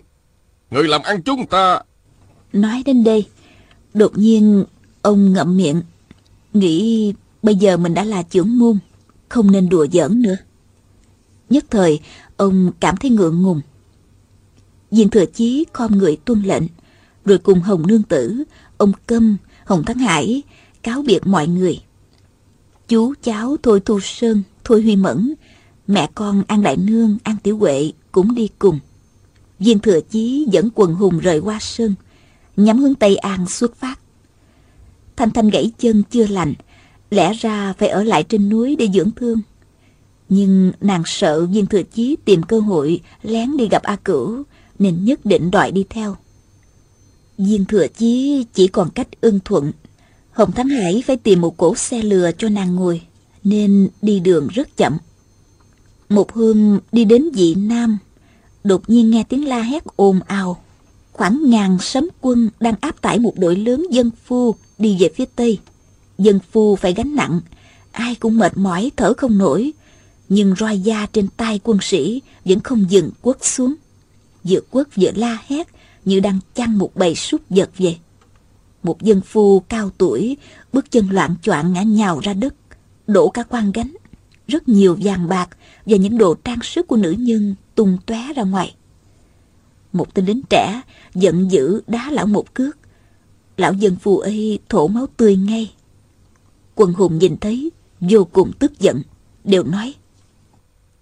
[0.71, 1.81] Người làm ăn chúng ta...
[2.53, 3.27] Nói đến đây,
[3.93, 4.65] đột nhiên
[5.01, 5.81] ông ngậm miệng,
[6.53, 8.77] nghĩ bây giờ mình đã là trưởng môn,
[9.29, 10.37] không nên đùa giỡn nữa.
[11.49, 11.99] Nhất thời,
[12.37, 13.61] ông cảm thấy ngượng ngùng.
[14.91, 16.63] Diện thừa chí khom người tuân lệnh,
[17.25, 18.43] rồi cùng Hồng Nương Tử,
[18.77, 20.43] ông Câm, Hồng Thắng Hải
[20.83, 21.81] cáo biệt mọi người.
[22.87, 25.34] Chú cháu Thôi Thu Sơn, Thôi Huy Mẫn,
[25.88, 28.80] mẹ con An Đại Nương, An Tiểu Huệ cũng đi cùng.
[29.60, 31.95] Viên Thừa Chí dẫn quần hùng rời qua sơn,
[32.58, 33.99] nhắm hướng Tây An xuất phát.
[35.15, 36.53] Thanh Thanh gãy chân chưa lành,
[37.10, 39.41] lẽ ra phải ở lại trên núi để dưỡng thương.
[40.30, 44.43] Nhưng nàng sợ viên thừa chí tìm cơ hội lén đi gặp A Cửu,
[44.80, 46.15] nên nhất định đòi đi theo.
[47.38, 49.71] Viên thừa chí chỉ còn cách ưng thuận.
[50.32, 53.01] Hồng Thắng Hải phải tìm một cỗ xe lừa cho nàng ngồi,
[53.49, 54.97] nên đi đường rất chậm.
[56.10, 57.97] Một hôm đi đến dị Nam,
[58.63, 60.63] đột nhiên nghe tiếng la hét ồn ào.
[61.12, 65.25] Khoảng ngàn sấm quân đang áp tải một đội lớn dân phu đi về phía
[65.36, 65.60] Tây.
[66.17, 67.41] Dân phu phải gánh nặng,
[67.91, 69.73] ai cũng mệt mỏi thở không nổi,
[70.29, 73.73] nhưng roi da trên tay quân sĩ vẫn không dừng quất xuống.
[74.43, 75.67] Vừa quất vừa la hét
[76.05, 77.95] như đang chăn một bầy súc vật về.
[78.83, 80.38] Một dân phu cao tuổi,
[80.73, 82.53] bước chân loạn choạng ngã nhào ra đất,
[83.07, 83.93] đổ cả quan gánh.
[84.47, 85.49] Rất nhiều vàng bạc
[85.85, 88.75] và những đồ trang sức của nữ nhân tung tóe ra ngoài.
[89.93, 90.81] Một tên lính trẻ
[91.13, 92.77] giận dữ đá lão một cước.
[93.57, 95.73] Lão dân phu ấy thổ máu tươi ngay.
[96.75, 99.01] Quần hùng nhìn thấy vô cùng tức giận,
[99.43, 99.93] đều nói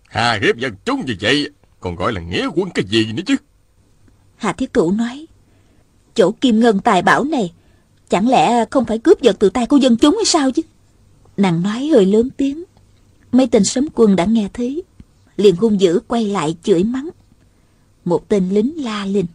[0.08, 3.36] Hà hiếp dân chúng như vậy Còn gọi là nghĩa quân cái gì nữa chứ
[4.36, 5.28] Hà Thiết Thủ nói
[6.16, 7.54] chỗ kim ngân tài bảo này
[8.10, 10.62] Chẳng lẽ không phải cướp giật từ tay của dân chúng hay sao chứ
[11.38, 12.64] Nàng nói hơi lớn tiếng.
[13.32, 14.84] Mấy tên sấm quân đã nghe thấy.
[15.38, 17.10] Liền hung dữ quay lại chửi mắng.
[18.06, 19.26] Một tên lính la lên.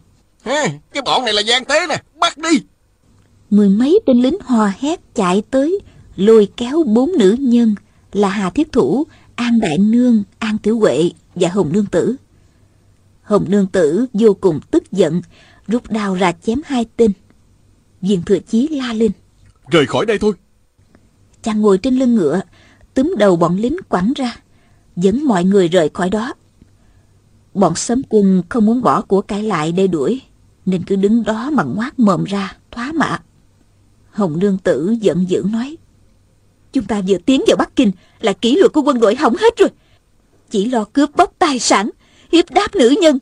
[0.43, 2.61] Cái bọn này là gian tế nè Bắt đi.
[3.49, 5.79] Mười mấy tên lính hò hét chạy tới
[6.15, 7.75] Lôi kéo bốn nữ nhân
[8.13, 12.15] Là Hà Thiết Thủ An Đại Nương, An Tiểu Huệ và Hồng Nương Tử.
[13.23, 15.21] Hồng Nương Tử vô cùng tức giận
[15.67, 17.11] Rút đao ra chém hai tên.
[18.01, 19.11] Viên Thừa Chí la lên.
[19.67, 20.33] Rời khỏi đây thôi
[21.43, 22.41] Chàng ngồi trên lưng ngựa,
[22.93, 24.35] Túm đầu bọn lính quẳng ra,
[24.95, 26.33] Dẫn mọi người rời khỏi đó.
[27.53, 30.21] Bọn sấm quân không muốn bỏ của cải lại để đuổi,
[30.65, 33.19] Nên cứ đứng đó mà ngoác mồm ra, Thoá mạ
[34.11, 35.77] Hồng Nương Tử giận dữ nói,
[36.73, 39.57] Chúng ta vừa tiến vào Bắc Kinh Là kỷ luật của quân đội hỏng hết
[39.57, 39.69] rồi.
[40.49, 41.89] Chỉ lo cướp bóc tài sản,
[42.31, 43.19] Hiếp đáp nữ nhân,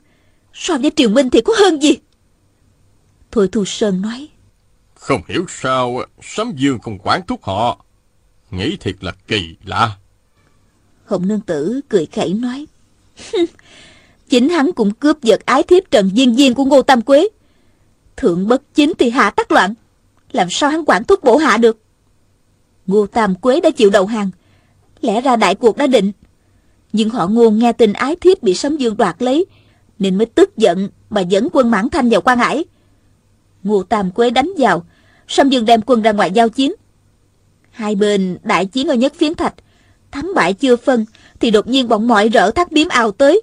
[0.54, 1.98] So với Triều Minh thì có hơn gì?
[3.32, 4.30] Thôi Thu Sơn nói,
[4.96, 7.86] Không hiểu sao Sấm Dương không quản thúc họ
[8.52, 9.98] Nghĩ thiệt là kỳ lạ.
[11.06, 12.66] Hồng Nương Tử cười khẩy nói,
[14.30, 17.30] Chính hắn cũng cướp giật ái thiếp Trần Diên Diên của Ngô Tam Quế.
[18.18, 19.74] Thượng bất chính thì hạ tắc loạn,
[20.32, 21.82] Làm sao hắn quản thúc bổ hạ được?
[22.88, 24.30] Ngô Tam Quế đã chịu đầu hàng,
[25.02, 26.12] Lẽ ra đại cuộc đã định.
[26.94, 29.46] Nhưng họ ngô nghe tin ái thiếp bị Sấm Dương đoạt lấy,
[30.00, 32.66] Nên mới tức giận Mà dẫn quân mãn thanh vào quan Hải.
[33.64, 34.86] Ngô Tam Quế đánh vào,
[35.28, 36.74] Sấm Dương đem quân ra ngoài giao chiến.
[37.80, 39.54] Hai bên đại chiến ở nhất phiến thạch.
[40.12, 41.06] Thắng bại chưa phân,
[41.40, 43.42] Thì đột nhiên bọn mọi rỡ thác biếm ào tới.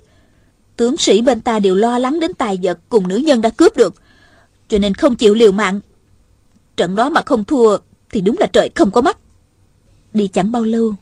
[0.77, 3.77] Tướng sĩ bên ta đều lo lắng đến tài vật Cùng nữ nhân đã cướp
[3.77, 3.95] được,
[4.69, 5.81] Cho nên không chịu liều mạng.
[6.77, 7.77] Trận đó mà không thua
[8.11, 9.19] Thì đúng là trời không có mắt.
[10.13, 10.95] Đi chẳng bao lâu,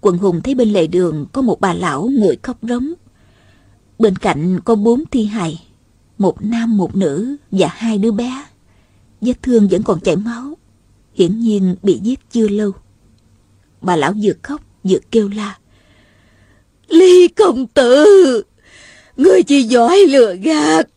[0.00, 2.92] Quần hùng thấy bên lề đường Có một bà lão ngồi khóc rống.
[3.98, 5.66] Bên cạnh có bốn thi hài,
[6.18, 8.44] Một nam một nữ Và hai đứa bé.
[9.20, 10.57] Vết thương vẫn còn chảy máu.
[11.18, 12.72] Hiển nhiên bị giết chưa lâu.
[13.80, 15.58] Bà lão vừa khóc vừa kêu la.
[16.88, 18.42] Ly công tử
[19.16, 20.88] Người chỉ giỏi lừa gạt.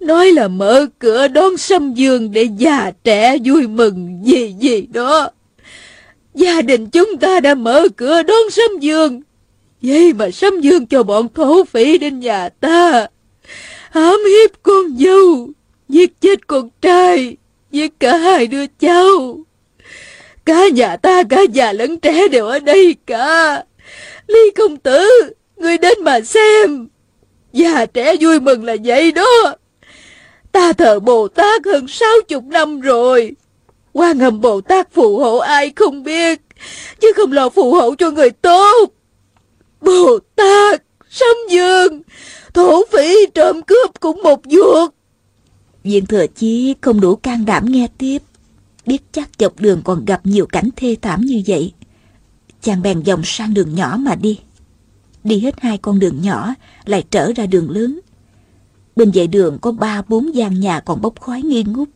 [0.00, 5.30] Nói là mở cửa đón sâm dương Để già trẻ vui mừng gì gì đó.
[6.34, 9.22] Gia đình chúng ta đã mở cửa đón sâm dương.
[9.82, 13.06] Vậy mà sâm dương cho bọn thổ phỉ đến nhà ta.
[13.90, 15.48] Hãm hiếp con dâu,
[15.88, 17.36] Giết chết con trai.
[17.72, 19.38] Giết cả hai đứa cháu.
[20.44, 23.64] Cả nhà ta, cả già lẫn trẻ đều ở đây cả.
[24.26, 26.88] Ly công tử, Người đến mà xem.
[27.52, 29.54] Già trẻ vui mừng là vậy đó.
[30.52, 33.32] Ta thờ Bồ Tát hơn sáu chục năm rồi.
[33.92, 36.40] Quan hầm Bồ Tát phù hộ ai không biết,
[37.00, 38.92] Chứ không lo phù hộ cho người tốt.
[39.80, 42.02] Bồ Tát Sâm Dương,
[42.54, 44.90] Thổ phỉ trộm cướp cũng một ruột.
[45.82, 48.22] Viện thừa chí không đủ can đảm nghe tiếp.
[48.86, 51.72] Biết chắc dọc đường còn gặp nhiều cảnh thê thảm như vậy.
[52.62, 54.38] Chàng bèn dòng sang đường nhỏ mà đi.
[55.24, 58.00] Đi hết hai con đường nhỏ, Lại trở ra đường lớn.
[58.96, 61.88] Bên vệ đường có ba, bốn gian nhà còn bốc khói nghi ngút.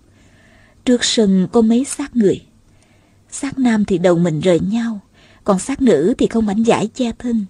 [0.84, 2.42] Trước sân có mấy xác người.
[3.30, 5.00] Xác nam thì đầu mình rời nhau,
[5.44, 7.44] Còn xác nữ thì không mảnh giải che thân.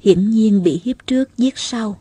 [0.00, 1.98] Hiển nhiên bị hiếp trước, giết sau.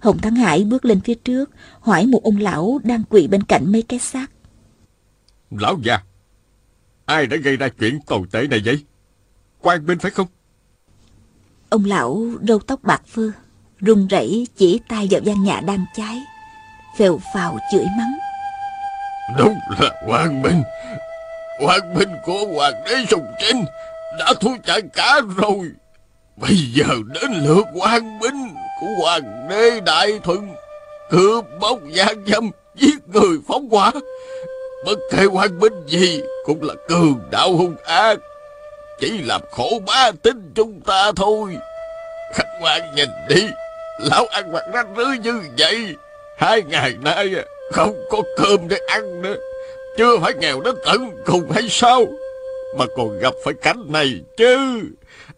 [0.00, 3.72] Hồng Thắng Hải bước lên phía trước Hỏi một ông lão đang quỳ bên cạnh
[3.72, 4.26] mấy cái xác.
[5.50, 6.00] Lão già
[7.06, 8.84] Ai đã gây ra chuyện tồi tệ này vậy?
[9.60, 10.26] Quan binh phải không?
[11.68, 13.30] Ông lão râu tóc bạc phơ
[13.80, 16.22] run rẩy chỉ tay vào gian nhà đang cháy
[16.98, 18.18] phèo phào chửi mắng.
[19.38, 20.62] Đúng là quan binh.
[21.60, 23.64] Quan binh của hoàng đế sùng trinh
[24.18, 25.70] Đã thua chạy cả rồi.
[26.36, 30.48] Bây giờ đến lượt quan binh của hoàng đế đại thuận
[31.10, 33.92] Cướp bóc gian dâm Giết người phóng hỏa.
[34.84, 38.18] Bất kể quan binh gì Cũng là cường đạo hung ác,
[39.00, 41.56] Chỉ làm khổ bá tính chúng ta thôi.
[42.34, 43.46] Khách quan nhìn đi,
[44.00, 45.94] Lão ăn mặc rách rưới như vậy,
[46.38, 47.34] Hai ngày nay
[47.72, 49.36] không có cơm để ăn nữa.
[49.96, 52.06] Chưa phải nghèo đến tận cùng hay sao?
[52.78, 54.80] Mà còn gặp phải cảnh này chứ.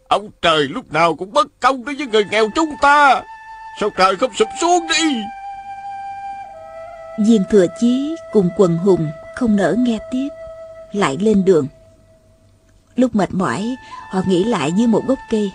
[0.08, 3.22] Ông trời lúc nào cũng bất công đối với người nghèo chúng ta.
[3.80, 5.22] Sao trời không sụp xuống đi?
[7.18, 10.28] Viên thừa chí cùng quần hùng không nỡ nghe tiếp,
[10.92, 11.66] Lại lên đường.
[12.96, 13.76] Lúc mệt mỏi,
[14.10, 15.50] Họ nghỉ lại dưới một gốc cây.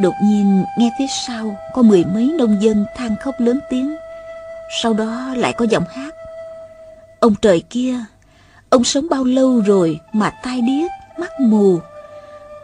[0.00, 3.96] Đột nhiên, nghe phía sau Có mười mấy nông dân than khóc lớn tiếng.
[4.82, 6.14] Sau đó lại có giọng hát.
[7.20, 7.94] Ông trời kia,
[8.70, 11.78] Ông sống bao lâu rồi mà tai điếc, Mắt mù?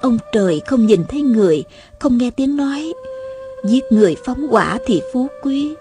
[0.01, 1.65] Ông trời không nhìn thấy người,
[1.99, 2.93] Không nghe tiếng nói.
[3.65, 5.75] Giết người phóng quả thì phú quý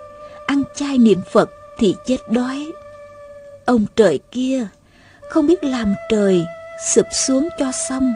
[0.45, 2.71] Ăn chay niệm Phật thì chết đói
[3.65, 4.67] Ông trời kia
[5.29, 6.45] không biết làm trời
[6.79, 8.13] sụp xuống cho xong.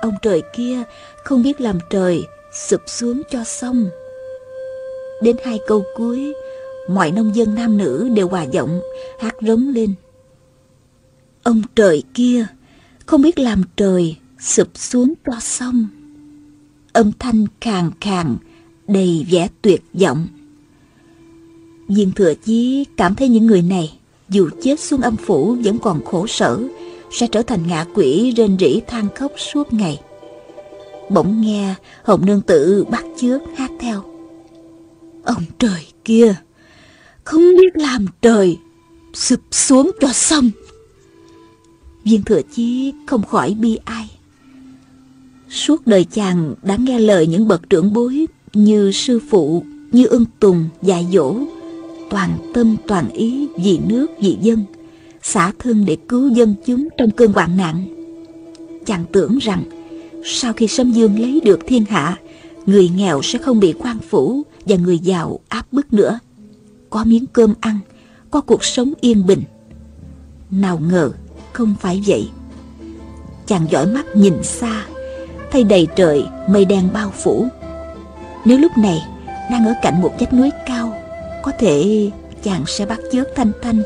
[0.00, 0.82] Ông trời kia
[1.24, 3.88] không biết làm trời sụp xuống cho xong.
[5.22, 6.34] Đến hai câu cuối,
[6.88, 8.80] mọi nông dân nam nữ đều hòa giọng
[9.20, 9.94] hát rống lên.
[11.42, 12.46] Ông trời kia
[13.06, 15.88] không biết làm trời sụp xuống cho xong.
[16.92, 18.36] Âm thanh khàn khàn,
[18.88, 20.26] đầy vẻ tuyệt vọng.
[21.88, 26.04] Viên thừa chí cảm thấy những người này dù chết xuống âm phủ vẫn còn
[26.04, 26.62] khổ sở,
[27.10, 30.00] sẽ trở thành ngạ quỷ rên rỉ than khóc suốt ngày.
[31.10, 34.02] Bỗng nghe Hồng Nương Tự bắt chước hát theo.
[35.24, 36.34] Ông trời kia,
[37.24, 38.58] không biết làm trời,
[39.14, 40.50] sụp xuống cho xong.
[42.04, 44.10] Viên thừa chí không khỏi bi ai.
[45.48, 50.24] Suốt đời chàng đã nghe lời những bậc trưởng bối như sư phụ, như ưng
[50.40, 51.36] tùng, dạy dỗ,
[52.10, 54.64] toàn tâm toàn ý vì nước vì dân,
[55.22, 57.86] xả thân để cứu dân chúng trong cơn hoạn nạn.
[58.86, 59.64] Chàng tưởng rằng
[60.24, 62.16] sau khi Sâm Dương lấy được thiên hạ,
[62.66, 66.18] người nghèo sẽ không bị quan phủ và người giàu áp bức nữa.
[66.90, 67.78] Có miếng cơm ăn,
[68.30, 69.42] có cuộc sống yên bình.
[70.50, 71.10] Nào ngờ
[71.52, 72.28] không phải vậy.
[73.46, 74.86] Chàng dõi mắt nhìn xa,
[75.52, 77.48] thấy đầy trời mây đen bao phủ.
[78.44, 79.06] Nếu lúc này
[79.50, 80.98] đang ở cạnh một vách núi cao,
[81.42, 82.10] có thể
[82.42, 83.82] chàng sẽ bắt chước Thanh Thanh,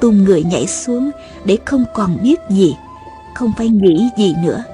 [0.00, 1.10] tung người nhảy xuống
[1.44, 2.76] để không còn biết gì,
[3.34, 4.64] không phải nghĩ gì nữa.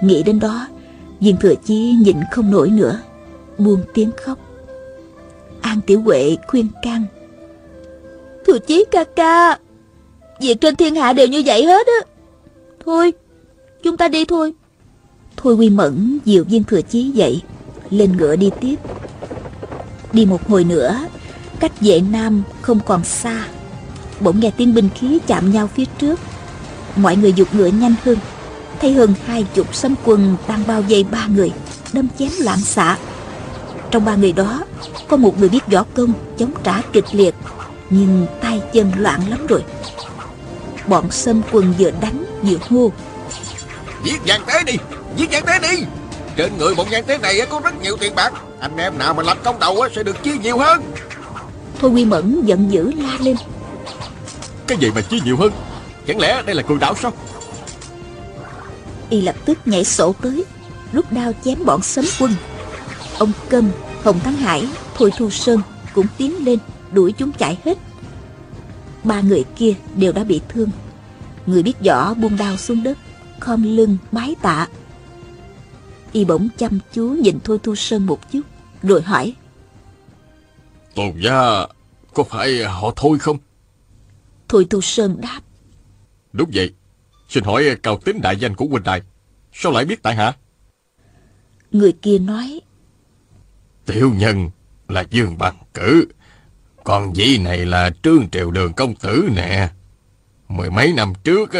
[0.00, 0.68] Nghĩ đến đó,
[1.20, 3.00] Viên Thừa Chí nhịn không nổi nữa,
[3.58, 4.38] buông tiếng khóc.
[5.60, 7.04] An Tiểu Huệ khuyên can.
[8.46, 9.58] Thừa Chí ca ca,
[10.40, 12.08] việc trên thiên hạ đều như vậy hết á.
[12.84, 13.12] Thôi,
[13.82, 14.54] chúng ta đi thôi.
[15.36, 17.42] Thôi Quy Mẫn dịu Viên Thừa Chí dậy,
[17.90, 18.76] lên ngựa đi tiếp.
[20.12, 21.00] Đi một hồi nữa,
[21.60, 23.44] cách vệ nam không còn xa.
[24.20, 26.20] Bỗng nghe tiếng binh khí chạm nhau phía trước.
[26.96, 28.18] Mọi người dục ngựa nhanh hơn
[28.80, 31.52] thấy hơn hai chục sấm quân đang bao vây ba người
[31.92, 32.96] đâm chém loạn xạ
[33.90, 34.64] trong ba người đó
[35.08, 37.34] có một người biết võ công chống trả kịch liệt
[37.90, 39.64] nhưng tay chân loạn lắm rồi
[40.86, 42.92] bọn sâm quân vừa đánh vừa hô
[44.04, 44.72] giết vàng tế đi
[45.16, 45.84] giết vàng tế đi
[46.38, 48.32] trên người bọn giang tế này có rất nhiều tiền bạc.
[48.60, 50.82] Anh em nào mà lập công đầu sẽ được chia nhiều hơn.
[51.78, 53.36] Thôi quy mẫn giận dữ la lên.
[54.66, 55.52] Cái gì mà chia nhiều hơn?
[56.06, 57.12] Chẳng lẽ đây là cường đảo sao?
[59.10, 60.44] Y lập tức nhảy sổ tới
[60.92, 62.34] rút đao chém bọn sấm quân.
[63.18, 63.70] Ông câm
[64.02, 65.60] hồng thắng hải thôi thu sơn
[65.94, 66.58] cũng tiến lên
[66.92, 67.78] đuổi chúng chạy hết.
[69.04, 70.70] Ba người kia đều đã bị thương.
[71.46, 72.98] Người biết võ buông đao xuống đất
[73.40, 74.66] khom lưng bái tạ
[76.12, 78.42] y bỗng chăm chú nhìn thôi thu sơn một chút
[78.82, 79.34] rồi hỏi.
[80.94, 81.66] Tôn gia
[82.14, 83.38] có phải họ thôi không?
[84.48, 85.40] Thôi thu sơn đáp.
[86.32, 86.74] Đúng vậy.
[87.28, 89.02] Xin hỏi cao tính đại danh của huynh đài
[89.52, 90.36] Sao lại biết tại hạ?
[91.70, 92.60] Người kia nói
[93.86, 94.50] Tiểu nhân
[94.88, 96.06] là Dương Bằng Cử
[96.84, 99.68] Còn vị này là Trương Triều Đường Công Tử nè.
[100.48, 101.50] Mười mấy năm trước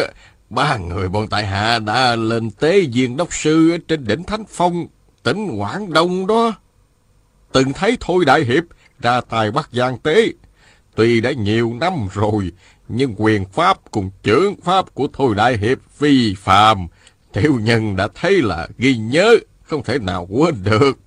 [0.51, 4.87] Ba người bọn tại hạ đã lên tế viên đốc sư Trên đỉnh Thánh Phong
[5.23, 6.53] Tỉnh Quảng Đông đó
[7.53, 8.65] Từng thấy Thôi Đại Hiệp
[9.01, 10.33] Ra tài bắt giang tế
[10.95, 12.53] Tuy đã nhiều năm rồi
[12.89, 16.87] nhưng quyền pháp cùng chưởng pháp của Thôi Đại Hiệp phi phàm,
[17.33, 20.99] tiểu nhân đã thấy là ghi nhớ, không thể nào quên được.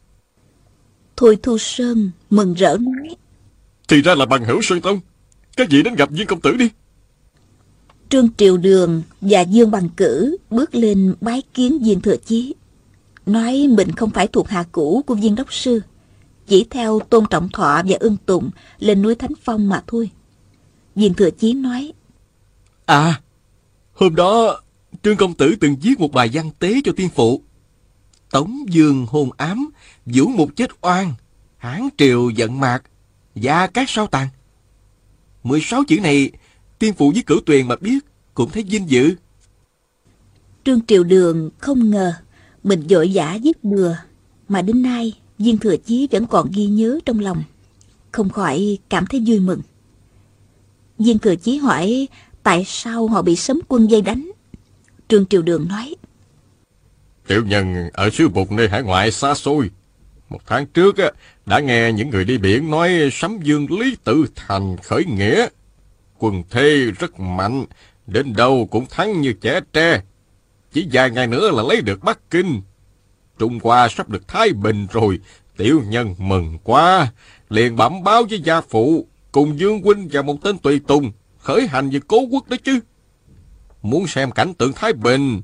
[1.15, 3.15] Thôi Thu Sơn mừng rỡ nói.
[3.87, 4.99] Thì ra là bằng hữu Sơn Tông,
[5.57, 6.69] các vị đến gặp viên công tử đi.
[8.11, 12.55] Trương Triều Đường và Dương Bằng Cử bước lên bái kiến viên thừa chí.
[13.25, 15.81] Nói mình không phải thuộc hạ cũ của viên đốc sư,
[16.47, 20.09] chỉ theo Tôn Trọng Thọ và Ưng Tùng lên núi Thánh Phong mà thôi.
[20.95, 21.93] Viên Thừa Chí nói.
[22.85, 23.21] À,
[23.93, 24.61] hôm đó
[25.03, 27.41] Trương Công Tử từng viết một bài văn tế cho tiên phụ.
[28.31, 29.69] Tống Dương hôn ám,
[30.05, 31.13] vũ một chết oan,
[31.57, 32.83] hán triều giận mạc,
[33.35, 34.27] gia các sao tàn.
[35.43, 36.31] 16 chữ này,
[36.81, 37.99] tiên phụ với cửu tuyền mà biết,
[38.33, 39.15] cũng thấy vinh dự.
[40.65, 42.13] Trương Triều Đường không ngờ
[42.63, 43.95] mình vội vã viết bừa,
[44.47, 47.43] mà đến nay Viên Thừa Chí vẫn còn ghi nhớ trong lòng.
[48.11, 49.61] Không khỏi cảm thấy vui mừng.
[50.97, 52.07] Viên Thừa Chí hỏi
[52.43, 54.31] tại sao họ bị sấm quân dây đánh.
[55.07, 55.95] Trương Triều Đường nói.
[57.27, 59.69] Tiểu nhân ở xứ bục nơi hải ngoại xa xôi.
[60.29, 60.95] Một tháng trước
[61.45, 65.47] đã nghe những người đi biển nói sấm dương Lý Tự Thành khởi nghĩa
[66.21, 67.65] quần thê rất mạnh,
[68.07, 70.01] đến đâu cũng thắng như trẻ tre.
[70.73, 72.61] Chỉ vài ngày nữa là lấy được Bắc Kinh.
[73.39, 75.19] Trung Hoa sắp được Thái Bình rồi,
[75.57, 77.11] tiểu nhân mừng quá,
[77.49, 81.67] liền bẩm báo với gia phụ, cùng Dương Huynh và một tên tùy tùng, khởi
[81.67, 82.79] hành về cố quốc đó chứ.
[83.81, 85.41] Muốn xem cảnh tượng Thái Bình.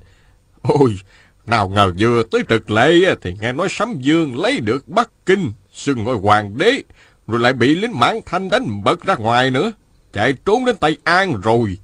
[0.61, 0.99] Ôi,
[1.45, 5.51] nào ngờ vừa tới trực lệ thì nghe nói Sấm Dương lấy được Bắc Kinh,
[5.71, 6.83] xưng ngôi hoàng đế,
[7.27, 9.71] rồi lại bị lính mãn thanh đánh bật ra ngoài nữa,
[10.13, 11.77] chạy trốn đến Tây An rồi.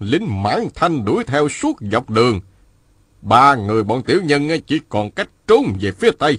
[0.00, 2.40] Lính mãn thanh đuổi theo suốt dọc đường.
[3.22, 6.38] Ba người bọn tiểu nhân chỉ còn cách trốn về phía Tây.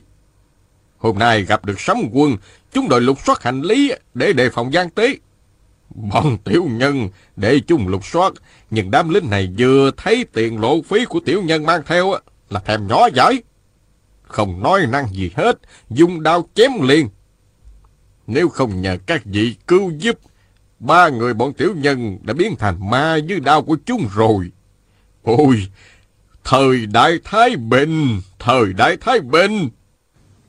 [0.98, 2.38] Hôm nay gặp được sấm quân,
[2.74, 5.16] chúng đòi lục soát hành lý để đề phòng gian tế.
[5.90, 8.34] Bọn tiểu nhân để chúng lục soát,
[8.72, 12.14] nhưng đám lính này vừa thấy tiền lộ phí của tiểu nhân mang theo
[12.50, 13.44] là thèm nhỏ giải.
[14.24, 15.60] Không nói năng gì hết,
[15.90, 17.10] dùng đao chém liền.
[18.28, 20.20] Nếu không nhờ các vị cứu giúp,
[20.86, 24.52] ba người bọn tiểu nhân đã biến thành ma dưới đao của chúng rồi.
[25.24, 25.68] Ôi,
[26.44, 29.70] thời đại Thái Bình, thời đại Thái Bình.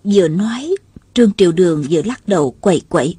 [0.04, 0.74] Vừa nói,
[1.14, 3.16] Trương Triều Đường vừa lắc đầu quậy quậy.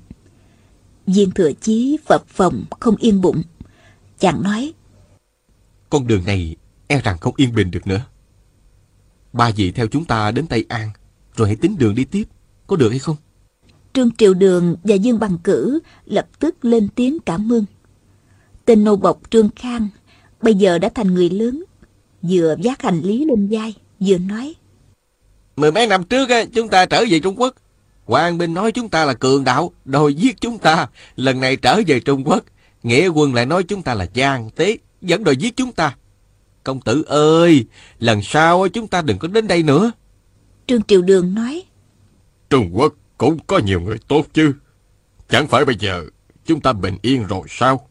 [1.07, 3.41] Viên thừa chí phập phồng không yên bụng.
[4.19, 4.73] Chàng nói.
[5.89, 6.55] Con đường này
[6.87, 8.01] e rằng không yên bình được nữa.
[9.33, 10.89] Ba vị theo chúng ta đến Tây An,
[11.35, 12.23] rồi hãy tính đường đi tiếp,
[12.67, 13.15] có được hay không?
[13.95, 17.65] Trương Triều Đường và Dương Bằng Cử lập tức lên tiếng cảm ơn.
[18.65, 19.87] Tên nô bộc Trương Khang
[20.41, 21.63] bây giờ đã thành người lớn,
[22.21, 24.55] vừa vác hành lý lên vai, vừa nói.
[25.55, 27.55] Mười mấy năm trước chúng ta trở về Trung Quốc.
[28.05, 30.87] Hoàng Bình nói chúng ta là cường đạo, đòi giết chúng ta.
[31.15, 32.43] Lần này trở về Trung Quốc,
[32.83, 35.95] Nghĩa quân lại nói chúng ta là gian tế, vẫn đòi giết chúng ta.
[36.63, 37.65] Công tử ơi,
[37.99, 39.91] lần sau chúng ta đừng có đến đây nữa.
[40.67, 41.63] Trương Triều Đường nói.
[42.49, 44.53] Trung Quốc cũng có nhiều người tốt chứ.
[45.29, 46.05] Chẳng phải bây giờ
[46.45, 47.87] chúng ta bình yên rồi sao?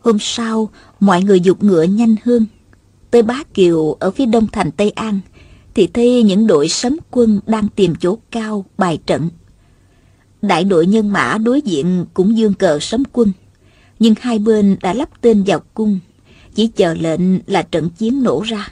[0.00, 0.70] Hôm sau,
[1.00, 2.46] mọi người dục ngựa nhanh hơn.
[3.10, 5.20] Tới Bá Kiều ở phía đông thành Tây An,
[5.74, 9.28] thì thấy những đội sấm quân đang tìm chỗ cao bài trận.
[10.42, 13.32] Đại đội nhân mã đối diện cũng dương cờ sấm quân,
[13.98, 15.98] nhưng hai bên đã lắp tên vào cung,
[16.54, 18.68] chỉ chờ lệnh là trận chiến nổ ra.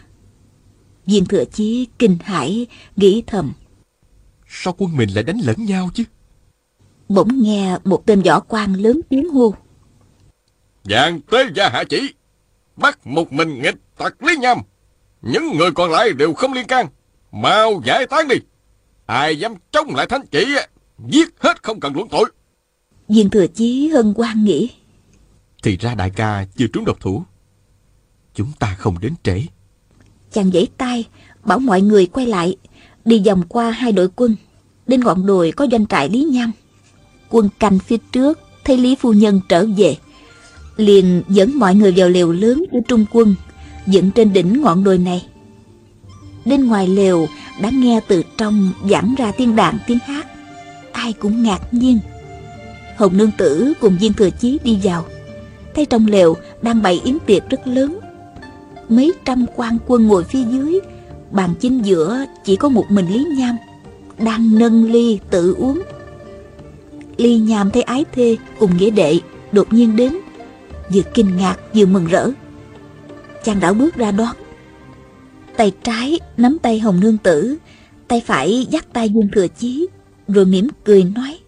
[1.06, 3.52] Viên thừa chí kinh hãi nghĩ thầm.
[4.52, 6.04] Sao quân mình lại đánh lẫn nhau chứ?
[7.08, 9.54] Bỗng nghe một tên võ quan lớn tiếng hô.
[10.84, 12.14] Dạng tế gia hạ chỉ,
[12.76, 14.58] bắt một mình nghịch tặc lý nhâm.
[15.22, 16.86] Những người còn lại đều không liên can.
[17.32, 18.36] Mau giải tán đi.
[19.06, 20.44] Ai dám chống lại thánh chỉ,
[21.08, 22.30] giết hết không cần luận tội.
[23.08, 24.70] Viên thừa chí hân quan nghĩ.
[25.62, 27.22] Thì ra đại ca chưa trúng độc thủ.
[28.34, 29.42] Chúng ta không đến trễ.
[30.32, 31.04] Chàng giãy tay,
[31.44, 32.56] bảo mọi người quay lại,
[33.04, 34.36] đi vòng qua hai đội quân.
[34.86, 36.52] Đến ngọn đồi có doanh trại Lý Nham.
[37.30, 39.96] Quân canh phía trước, thấy Lý Phu Nhân trở về.
[40.76, 43.34] Liền dẫn mọi người vào lều lớn của Trung quân
[43.86, 45.26] dựng trên đỉnh ngọn đồi này.
[46.44, 47.26] Đến ngoài lều
[47.62, 50.26] đã nghe từ trong giảm ra tiếng đàn tiếng hát.
[50.92, 51.98] Ai cũng ngạc nhiên.
[52.96, 55.04] Hồng Nương Tử cùng Viên Thừa Chí đi vào.
[55.74, 57.98] Thấy trong lều đang bày yến tiệc rất lớn.
[58.88, 60.80] Mấy trăm quan quân ngồi phía dưới,
[61.30, 63.56] bàn chính giữa chỉ có một mình Lý Nham,
[64.18, 65.82] đang nâng ly tự uống.
[67.16, 69.20] Ly Nham thấy ái thê cùng nghĩa đệ
[69.52, 70.16] đột nhiên đến,
[70.92, 72.30] vừa kinh ngạc vừa mừng rỡ.
[73.44, 74.36] Chàng đã bước ra đón
[75.56, 77.56] tay trái nắm tay hồng nương tử
[78.08, 79.86] tay phải dắt tay dương thừa chí
[80.28, 81.38] rồi mỉm cười nói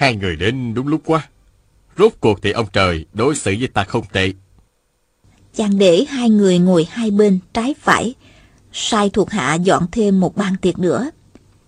[0.00, 1.28] hai người đến đúng lúc quá.
[1.98, 4.32] Rốt cuộc thì ông trời đối xử với ta không tệ.
[5.54, 8.14] Chàng để hai người ngồi hai bên trái phải
[8.72, 11.10] sai thuộc hạ dọn thêm một bàn tiệc nữa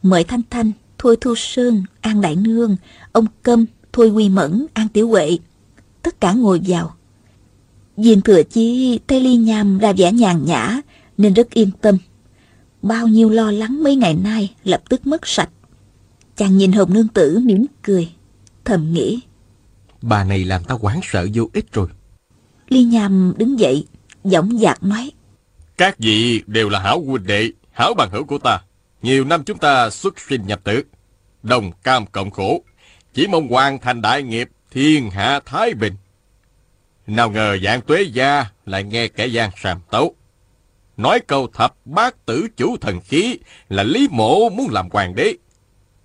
[0.03, 2.77] mời thanh thanh thôi thu sơn an đại nương
[3.13, 5.39] ông câm thôi quy mẫn an tiểu huệ
[6.03, 6.95] tất cả ngồi vào
[7.97, 10.81] Viên thừa chi thấy ly nham ra vẻ nhàn nhã
[11.19, 11.99] nên rất yên tâm.
[12.83, 15.51] Bao nhiêu lo lắng mấy ngày nay lập tức mất sạch.
[16.37, 18.09] Chàng nhìn Hồng Nương Tử mỉm cười,
[18.65, 19.21] thầm nghĩ.
[20.03, 21.89] Bà này làm ta quán sợ vô ích rồi.
[22.69, 23.87] Ly Nham đứng dậy,
[24.25, 25.13] giọng dạc nói.
[25.83, 28.61] Các vị đều là hảo huynh đệ, hảo bằng hữu của ta.
[29.03, 30.85] Nhiều năm chúng ta xuất sinh nhập tử,
[31.43, 32.64] đồng cam cộng khổ.
[33.14, 35.95] Chỉ mong hoàn thành đại nghiệp, thiên hạ thái bình.
[37.07, 40.14] Nào ngờ dạng tuế gia lại nghe kẻ gian sàm tấu.
[40.97, 45.35] Nói câu thập bát tử chủ thần khí là Lý Mộ muốn làm hoàng đế.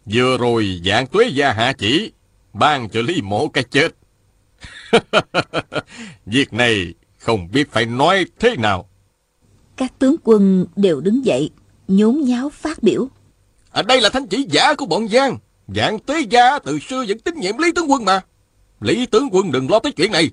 [0.06, 2.12] Vừa rồi dạng tuế gia hạ chỉ,
[2.54, 3.92] ban cho Lý Mộ cái chết.
[6.26, 8.90] Việc này không biết phải nói thế nào.
[9.78, 11.50] Các tướng quân đều đứng dậy,
[11.88, 13.08] nhốn nháo phát biểu.
[13.72, 15.38] À, đây là thánh chỉ giả của bọn Giang.
[15.76, 18.22] Dạng tuế gia từ xưa vẫn tín nhiệm Lý tướng quân mà.
[18.82, 20.30] Lý tướng quân đừng lo tới chuyện này.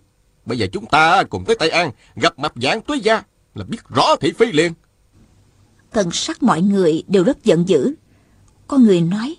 [0.47, 3.23] Bây giờ chúng ta cùng tới Tây An gặp mặt giảng tuế gia
[3.55, 4.73] là biết rõ thị phi liền.
[5.93, 7.95] Thần sắc mọi người đều rất giận dữ.
[8.67, 9.37] Có người nói.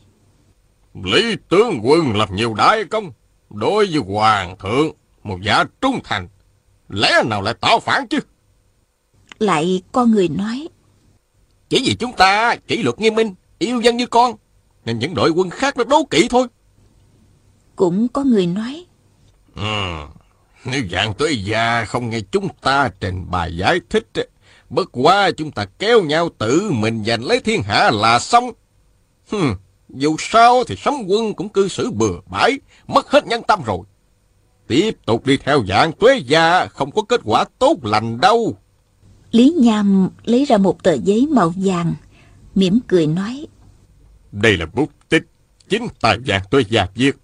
[1.03, 3.11] Lý tướng quân làm nhiều đại công.
[3.49, 4.91] Đối với hoàng thượng,
[5.23, 6.27] một giả trung thành,
[6.89, 8.19] lẽ nào lại tạo phản chứ?
[9.39, 10.67] Lại con người nói.
[11.69, 14.35] Chỉ vì chúng ta kỷ luật nghiêm minh, yêu dân như con,
[14.85, 16.47] nên những đội quân khác nó đố kỵ thôi.
[17.75, 18.85] Cũng có người nói.
[19.55, 19.61] Ừ,
[20.65, 24.07] nếu dạng tới già không nghe chúng ta trình bày giải thích,
[24.69, 28.51] bất quá chúng ta kéo nhau tự mình giành lấy thiên hạ là xong.
[29.31, 29.55] Hừm,
[29.89, 33.79] dù sao thì sấm quân cũng cư xử bừa bãi, mất hết nhân tâm rồi.
[34.67, 38.57] Tiếp tục đi theo dạng tuế gia không có kết quả tốt lành đâu.
[39.35, 41.93] Lý Nham lấy ra một tờ giấy màu vàng,
[42.55, 43.47] mỉm cười nói.
[44.31, 45.23] Đây là bút tích,
[45.69, 47.15] chính tài vàng tuế gia viết.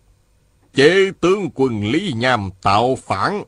[0.73, 3.43] Chế tướng quân Lý Nham tạo phản,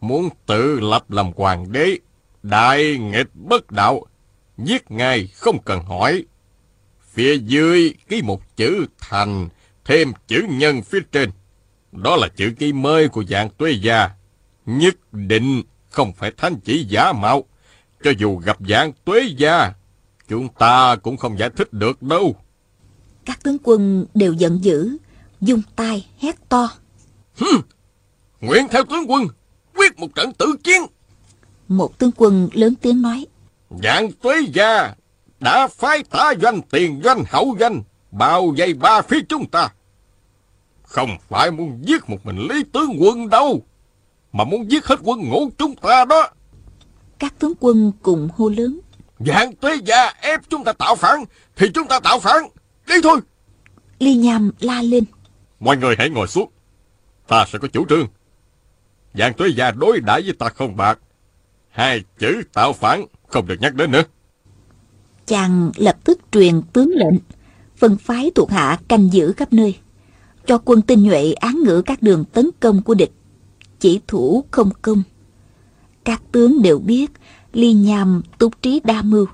[0.00, 1.98] muốn tự lập làm hoàng đế,
[2.42, 4.04] đại nghịch bất đạo,
[4.58, 6.24] giết ngài không cần hỏi.
[7.12, 9.48] Phía dưới ký một chữ thành,
[9.84, 11.30] thêm chữ nhân phía trên.
[11.92, 14.10] Đó là chữ ký mới của dạng tuế gia.
[14.66, 17.44] Nhất định không phải thánh chỉ giả mạo.
[18.02, 19.72] Cho dù gặp dạng tuế gia,
[20.28, 22.36] chúng ta cũng không giải thích được đâu.
[23.24, 24.96] Các tướng quân đều giận dữ,
[25.40, 26.68] dung tay hét to.
[27.38, 27.60] Hừm,
[28.40, 29.26] nguyện theo tướng quân,
[29.74, 30.82] quyết một trận tử chiến.
[31.68, 33.26] Một tướng quân lớn tiếng nói.
[33.82, 34.94] Dạng tuế gia
[35.40, 39.68] đã phái tả doanh tiền doanh hậu doanh bao vây ba phía chúng ta.
[40.82, 43.62] Không phải muốn giết một mình Lý Tướng Quân đâu,
[44.32, 46.28] mà muốn giết hết quân ngũ chúng ta đó.
[47.18, 48.80] Các tướng quân cùng hô lớn.
[49.18, 51.24] Dạng tuế gia ép chúng ta tạo phản,
[51.56, 52.42] thì chúng ta tạo phản.
[52.88, 53.20] Đi thôi.
[53.98, 55.04] Ly Nham la lên.
[55.60, 56.50] Mọi người hãy ngồi xuống.
[57.28, 58.06] Ta sẽ có chủ trương.
[59.14, 60.98] Dạng tuế gia đối đãi với ta không bạc.
[61.68, 64.02] Hai chữ tạo phản không được nhắc đến nữa.
[65.26, 67.14] Chàng lập tức truyền tướng lệnh,
[67.76, 69.76] phân phái thuộc hạ canh giữ khắp nơi,
[70.46, 73.12] cho quân tinh nhuệ án ngữ các đường tấn công của địch,
[73.80, 75.02] chỉ thủ không công.
[76.06, 77.12] Các tướng đều biết
[77.52, 79.26] ly nham túc trí đa mưu.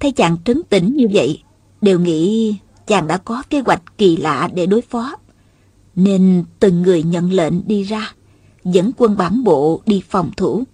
[0.00, 1.42] Thấy chàng trấn tĩnh như vậy,
[1.80, 5.16] đều nghĩ chàng đã có kế hoạch kỳ lạ để đối phó.
[5.94, 8.14] Nên từng người nhận lệnh đi ra,
[8.64, 10.64] dẫn quân bản bộ đi phòng thủ.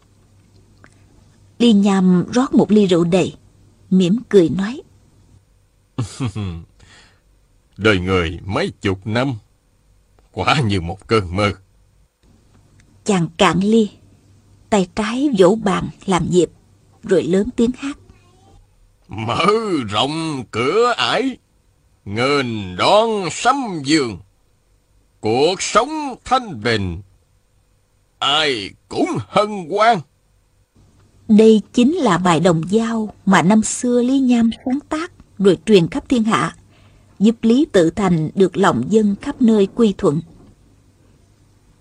[1.58, 3.34] Ly nham rót một ly rượu đầy,
[3.90, 4.82] mỉm cười nói.
[7.76, 9.34] Đời người mấy chục năm,
[10.32, 11.52] quả như một cơn mơ.
[13.04, 13.90] Chàng cạn ly,
[14.70, 16.50] tay trái vỗ bàn làm dịp,
[17.02, 17.98] rồi lớn tiếng hát.
[19.08, 19.46] Mở
[19.88, 21.36] rộng cửa ải,
[22.04, 24.18] ngên đón sấm dương,
[25.20, 27.02] cuộc sống thanh bình,
[28.18, 29.98] ai cũng hân hoan.
[31.28, 35.88] Đây chính là bài đồng dao mà năm xưa Lý Nham sáng tác rồi truyền
[35.88, 36.56] khắp thiên hạ,
[37.18, 40.20] giúp Lý Tự Thành được lòng dân khắp nơi quy thuận.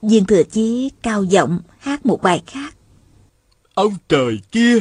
[0.02, 2.76] Viên Thừa Chí cao giọng hát một bài khác.
[3.74, 4.80] Ông trời kia,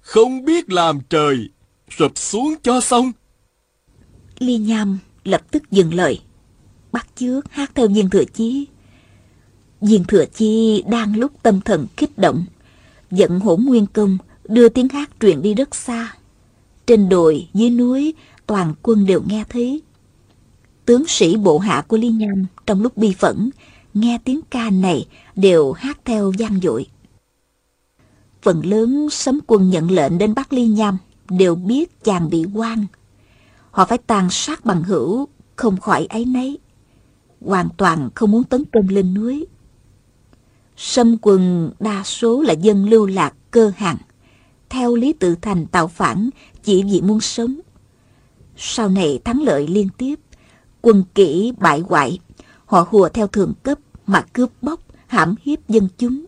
[0.00, 1.48] không biết làm trời,
[1.98, 3.12] sụp xuống cho xong.
[4.38, 6.20] Ly Nham lập tức dừng lời,
[6.92, 8.66] bắt chước hát theo Viên Thừa Chí.
[9.80, 12.44] Viên Thừa chi đang lúc tâm thần kích động,
[13.10, 16.12] dẫn hỗn nguyên công đưa tiếng hát truyền đi rất xa.
[16.86, 18.14] Trên đồi, dưới núi,
[18.46, 19.82] toàn quân đều nghe thấy.
[20.84, 23.50] Tướng sĩ bộ hạ của Ly Nham trong lúc bi phẫn,
[23.94, 25.06] nghe tiếng ca này
[25.36, 26.86] đều hát theo gian dội.
[28.42, 30.98] Phần lớn sấm quân nhận lệnh đến bắt Ly Nham
[31.30, 32.86] đều biết chàng bị quan.
[33.70, 36.58] Họ phải tàn sát bằng hữu, không khỏi ấy nấy.
[37.40, 39.46] Hoàn toàn không muốn tấn công lên núi.
[40.76, 43.96] Sâm quân đa số là dân lưu lạc cơ hàng.
[44.68, 46.30] theo Lý Tự Thành tạo phản
[46.62, 47.60] chỉ vì muốn sống.
[48.56, 50.20] Sau này thắng lợi liên tiếp,
[50.80, 52.18] quân kỹ bại hoại,
[52.66, 56.24] họ hùa theo thường cấp mà cướp bóc, hãm hiếp dân chúng.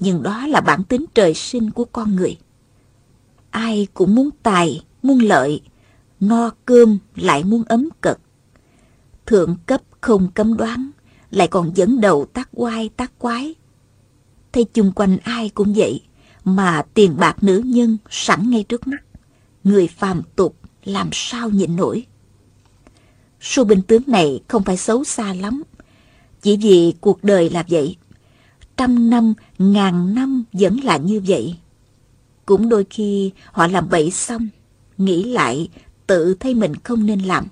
[0.00, 2.36] Nhưng đó là bản tính trời sinh của con người.
[3.50, 5.60] Ai cũng muốn tài, muốn lợi,
[6.20, 8.18] no cơm lại muốn ấm cật.
[9.26, 10.90] Thượng cấp không cấm đoán,
[11.30, 13.54] lại còn dẫn đầu tác quai tác quái.
[14.52, 16.02] Thấy chung quanh ai cũng vậy,
[16.44, 19.02] mà tiền bạc nữ nhân sẵn ngay trước mắt.
[19.64, 22.06] Người phàm tục làm sao nhịn nổi.
[23.40, 25.62] Su binh tướng này không phải xấu xa lắm,
[26.42, 27.96] chỉ vì cuộc đời là vậy.
[28.76, 31.56] Trăm năm, ngàn năm vẫn là như vậy.
[32.46, 34.48] Cũng đôi khi họ làm bậy xong,
[34.98, 35.68] nghĩ lại
[36.06, 37.46] tự thấy mình không nên làm.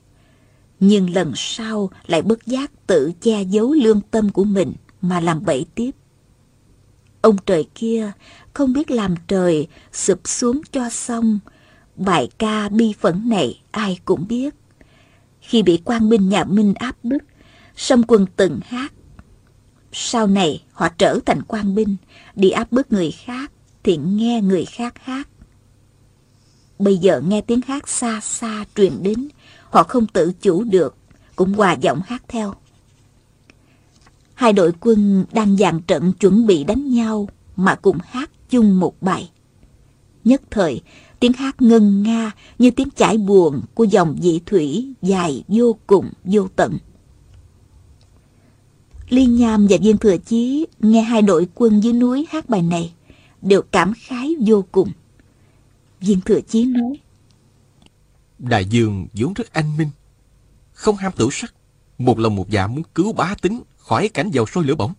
[0.80, 5.44] Nhưng lần sau lại bất giác tự che giấu lương tâm của mình mà làm
[5.44, 5.90] bậy tiếp.
[7.20, 8.12] Ông trời kia
[8.52, 11.38] không biết làm trời sụp xuống cho xong.
[11.96, 14.54] Bài ca bi phẫn này ai cũng biết.
[15.40, 17.22] Khi bị quan binh nhà Minh áp bức,
[17.76, 18.92] Sâm quân từng hát.
[19.98, 21.96] Sau này họ trở thành quan binh,
[22.34, 25.28] đi áp bức người khác thì nghe người khác hát.
[26.78, 29.28] Bây giờ nghe tiếng hát xa xa truyền đến,
[29.70, 30.96] họ không tự chủ được,
[31.36, 32.54] cũng hòa giọng hát theo.
[34.34, 38.94] Hai đội quân đang dàn trận chuẩn bị đánh nhau mà cùng hát chung một
[39.00, 39.30] bài.
[40.24, 40.82] Nhất thời,
[41.20, 46.10] tiếng hát ngân nga như tiếng chảy buồn của dòng dị thủy dài vô cùng
[46.24, 46.78] vô tận.
[49.08, 52.92] Liên Nham và Viên Thừa Chí nghe hai đội quân dưới núi hát bài này,
[53.42, 54.92] đều cảm khái vô cùng.
[56.00, 56.98] Viên Thừa Chí nói,
[58.38, 59.88] Đại Dương vốn rất anh minh,
[60.72, 61.54] không ham tử sắc,
[61.98, 64.94] một lòng một dạ muốn cứu bá tính khỏi cảnh dầu sôi lửa bỏng.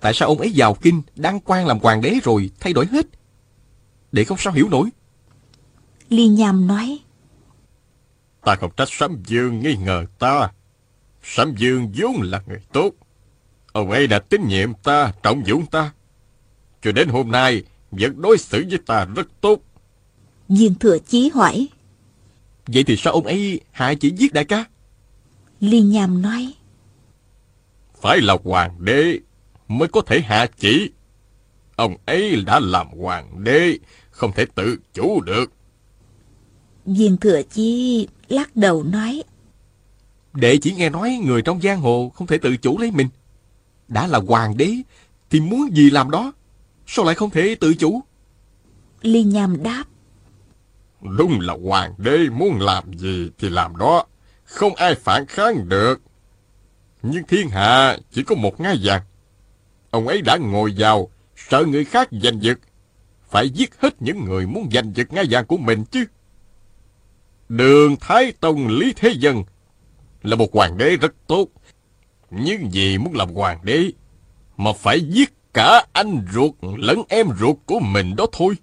[0.00, 3.06] Tại sao ông ấy vào kinh, đăng quan làm hoàng đế rồi thay đổi hết?
[4.12, 4.88] Để không sao hiểu nổi.
[6.08, 6.98] Liên Nham nói,
[8.44, 10.52] Ta không trách Sấm Dương nghi ngờ ta.
[11.22, 12.90] Sấm Dương vốn là người tốt.
[13.72, 15.92] Ông ấy đã tín nhiệm ta, trọng dụng ta.
[16.82, 19.58] Cho đến hôm nay, vẫn đối xử với ta rất tốt.
[20.48, 21.68] Viên Thừa Chí hỏi,
[22.66, 24.64] Vậy thì sao ông ấy hạ chỉ giết đại ca?
[25.60, 26.54] Liên Nham nói,
[28.00, 29.18] Phải là hoàng đế
[29.68, 30.90] mới có thể hạ chỉ.
[31.76, 33.78] Ông ấy đã làm hoàng đế,
[34.10, 35.52] không thể tự chủ được.
[36.86, 39.22] Viên Thừa Chí lắc đầu nói,
[40.32, 43.08] Đệ chỉ nghe nói người trong giang hồ không thể tự chủ lấy mình.
[43.90, 44.74] Đã là hoàng đế
[45.30, 46.32] thì muốn gì làm đó.
[46.86, 48.00] Sao lại không thể tự chủ?
[49.02, 49.84] Liên Nham đáp,
[51.00, 54.04] Đúng là hoàng đế muốn làm gì thì làm đó,
[54.44, 56.00] không ai phản kháng được.
[57.02, 59.02] Nhưng thiên hạ chỉ có một ngai vàng.
[59.90, 62.58] Ông ấy đã ngồi vào, sợ người khác giành giật.
[63.28, 66.04] Phải giết hết những người muốn giành giật ngai vàng của mình chứ.
[67.48, 69.44] Đường Thái Tông Lý Thế Dân
[70.22, 71.46] là một hoàng đế rất tốt.
[72.30, 73.90] Nhưng vì muốn làm hoàng đế
[74.56, 78.54] mà phải giết cả anh ruột lẫn em ruột của mình đó thôi.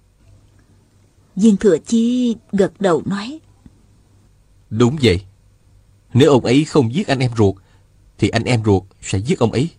[1.36, 3.40] Viên Thừa Chí gật đầu nói,
[4.70, 5.22] Đúng vậy.
[6.14, 7.56] Nếu ông ấy không giết anh em ruột,
[8.18, 9.70] thì anh em ruột sẽ giết ông ấy.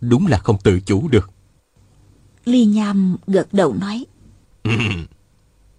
[0.00, 1.30] Đúng là không tự chủ được.
[2.44, 4.04] Liên Nham gật đầu nói,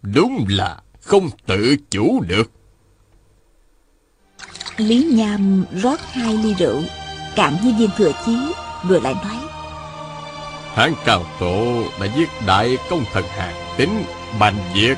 [0.02, 2.52] Đúng là không tự chủ được.
[4.78, 6.82] Lý Nham rót hai ly rượu,
[7.36, 8.38] cạn như viên thừa chí,
[8.90, 9.38] rồi lại nói,
[10.74, 14.04] Hán Cao Tổ đã giết đại công thần Hàn tính
[14.40, 14.98] Bành Diệt.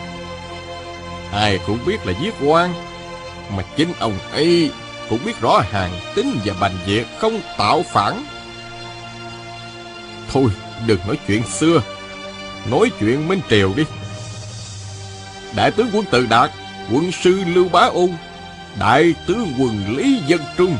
[1.31, 2.73] Ai cũng biết là giết quan,
[3.55, 4.71] mà chính ông ấy
[5.09, 8.25] cũng biết rõ Hàn tính và Bành Diệt không tạo phản.
[10.33, 10.49] Thôi,
[10.87, 11.81] đừng nói chuyện xưa,
[12.71, 13.83] nói chuyện Minh Triều đi.
[15.55, 16.51] Đại tướng quân Từ Đạt,
[16.91, 18.09] quân sư Lưu Bá Ôn,
[18.79, 20.77] đại tướng quân Lý Dân Trung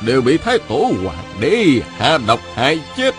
[0.00, 1.66] đều bị Thái Tổ Hoàng đế
[1.98, 3.14] hạ độc hại chết.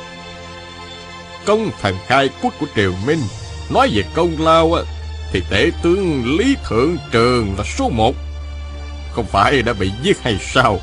[1.46, 3.22] Công thần khai quốc của triều minh
[3.70, 4.76] nói về công lao
[5.32, 8.16] thì tể tướng lý thượng trường là số một.
[9.12, 10.80] Không phải đã bị giết hay sao?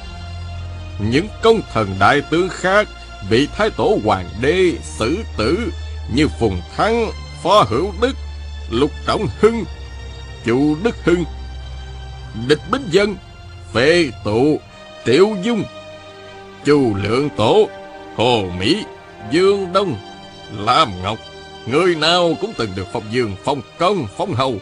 [0.99, 2.89] Những công thần đại tướng khác
[3.31, 5.73] bị thái tổ hoàng đế xử tử
[6.15, 7.11] như phùng thắng,
[7.43, 8.17] phó hữu đức,
[8.71, 9.65] lục trọng hưng,
[10.45, 11.25] chu đức hưng.
[12.49, 13.17] Địch bính dân
[13.73, 14.61] phê tụ
[15.07, 15.65] triệu dung
[16.65, 17.69] chu lượng tổ
[18.17, 18.85] hồ mỹ
[19.31, 19.97] dương đông
[20.59, 21.19] Lam Ngọc,
[21.67, 24.57] người nào cũng từng được phong dương, phong công, phong hầu.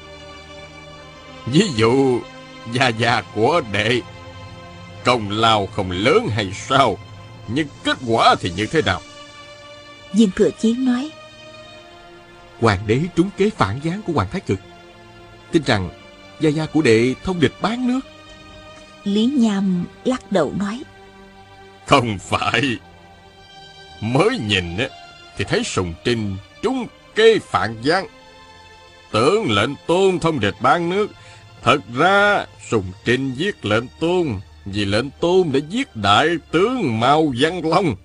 [1.46, 2.20] Ví dụ,
[2.72, 4.00] gia gia của đệ,
[5.04, 6.98] công lao không lớn hay sao,
[7.48, 9.00] nhưng kết quả thì như thế nào?
[10.12, 11.10] viên thừa chí nói,
[12.60, 14.58] Hoàng đế trúng kế phản gián của Hoàng Thái Cực.
[15.52, 15.90] Tin rằng
[16.40, 18.00] gia gia của đệ thông địch bán nước.
[19.04, 20.82] Lý Nham lắc đầu nói,
[21.86, 22.62] không phải.
[24.00, 24.88] Mới nhìn á,
[25.36, 28.06] thì thấy Sùng Trinh trúng kế phản gián.
[29.12, 31.10] Tưởng lệnh tôn thông địch ban nước,
[31.62, 34.26] thật ra Sùng Trinh giết lệnh tôn
[34.64, 37.96] vì lệnh tôn đã giết đại tướng Mao Văn Long.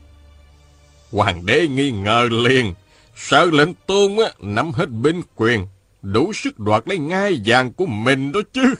[1.11, 2.73] Hoàng đế nghi ngờ liền,
[3.15, 5.67] sợ lệnh tôn á, nắm hết binh quyền,
[6.01, 8.75] đủ sức đoạt lấy ngai vàng của mình đó chứ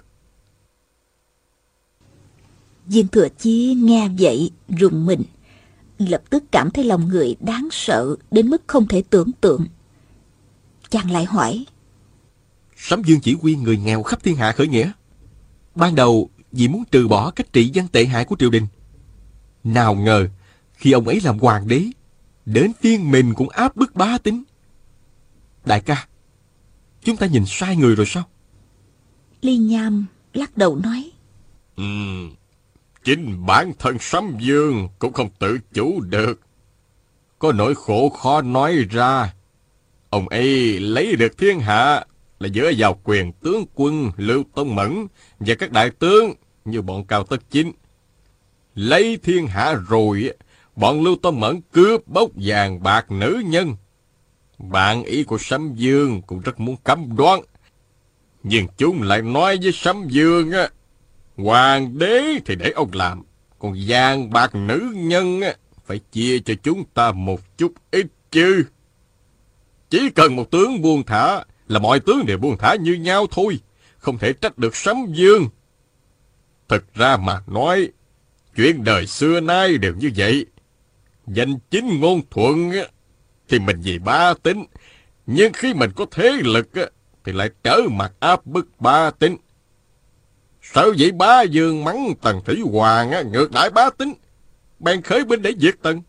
[2.87, 5.23] viên thừa chí nghe vậy rùng mình,
[5.97, 9.65] lập tức cảm thấy lòng người đáng sợ đến mức không thể tưởng tượng.
[10.89, 11.65] Chàng lại hỏi,
[12.77, 14.91] Sấm Dương chỉ huy người nghèo khắp thiên hạ khởi nghĩa.
[15.75, 18.67] Ban đầu vì muốn trừ bỏ cách trị dân tệ hại của triều đình.
[19.63, 20.29] Nào ngờ,
[20.73, 21.85] khi ông ấy làm hoàng đế,
[22.45, 24.43] đến phiên mình cũng áp bức bá tính.
[25.65, 26.07] Đại ca,
[27.03, 28.23] chúng ta nhìn sai người rồi sao?
[29.41, 31.11] Ly Nham lắc đầu nói,
[31.75, 32.35] Ừm,
[33.07, 36.39] chính bản thân Sấm Dương cũng không tự chủ được.
[37.39, 39.33] có nỗi khổ khó nói ra.
[40.09, 42.05] Ông ấy lấy được thiên hạ
[42.39, 45.07] là dựa vào quyền tướng quân Lưu Tông Mẫn
[45.39, 46.33] và các đại tướng
[46.65, 47.71] như bọn Cao Tất Chính.
[48.75, 50.33] Lấy thiên hạ rồi,
[50.75, 53.75] bọn Lưu Tông Mẫn cướp bốc vàng bạc nữ nhân.
[54.57, 57.41] Bạn ý của Sấm Dương cũng rất muốn cấm đoán.
[58.43, 60.69] Nhưng chúng lại nói với Sấm Dương á,
[61.37, 63.23] Hoàng đế thì để ông làm,
[63.59, 68.65] còn vàng bạc nữ nhân á, phải chia cho chúng ta một chút ít chứ.
[69.89, 73.59] Chỉ cần một tướng buông thả là mọi tướng đều buông thả như nhau thôi,
[73.97, 75.49] không thể trách được Sấm Dương.
[76.67, 77.89] Thực ra mà nói,
[78.55, 80.45] chuyện đời xưa nay đều như vậy.
[81.27, 82.71] Danh chính ngôn thuận
[83.49, 84.65] thì mình vì ba tính,
[85.25, 86.69] nhưng khi mình có thế lực
[87.23, 89.37] thì lại trở mặt áp bức ba tính.
[90.73, 94.13] Sợ vậy bá dương mắng Tần Thủy Hoàng ngược đại bá tính,
[94.79, 96.01] bèn khởi binh để diệt Tần.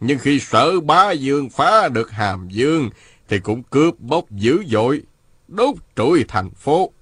[0.00, 2.90] Nhưng khi sợ bá dương phá được hàm dương,
[3.28, 5.02] thì cũng cướp bóc dữ dội,
[5.48, 6.92] đốt trụi thành phố.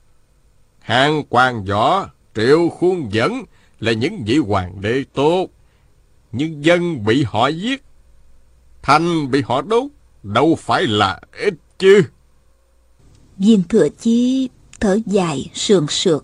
[0.81, 3.43] Hàng quan võ, triệu khuôn dẫn
[3.81, 5.47] là những vị hoàng đế tốt.
[6.33, 7.83] Nhưng dân bị họ giết,
[8.83, 9.85] thành bị họ đốt,
[10.23, 12.03] đâu phải là ít chứ.
[13.39, 14.49] Viên thừa chí
[14.81, 16.23] thở dài sườn sượt,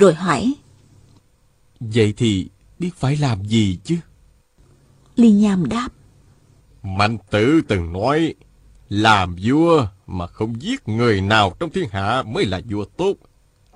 [0.00, 0.54] rồi hỏi.
[1.80, 3.96] Vậy thì biết phải làm gì chứ?
[5.16, 5.88] Ly Nham đáp.
[6.82, 8.34] Mạnh tử từng nói,
[8.88, 13.14] làm vua mà không giết người nào trong thiên hạ mới là vua tốt.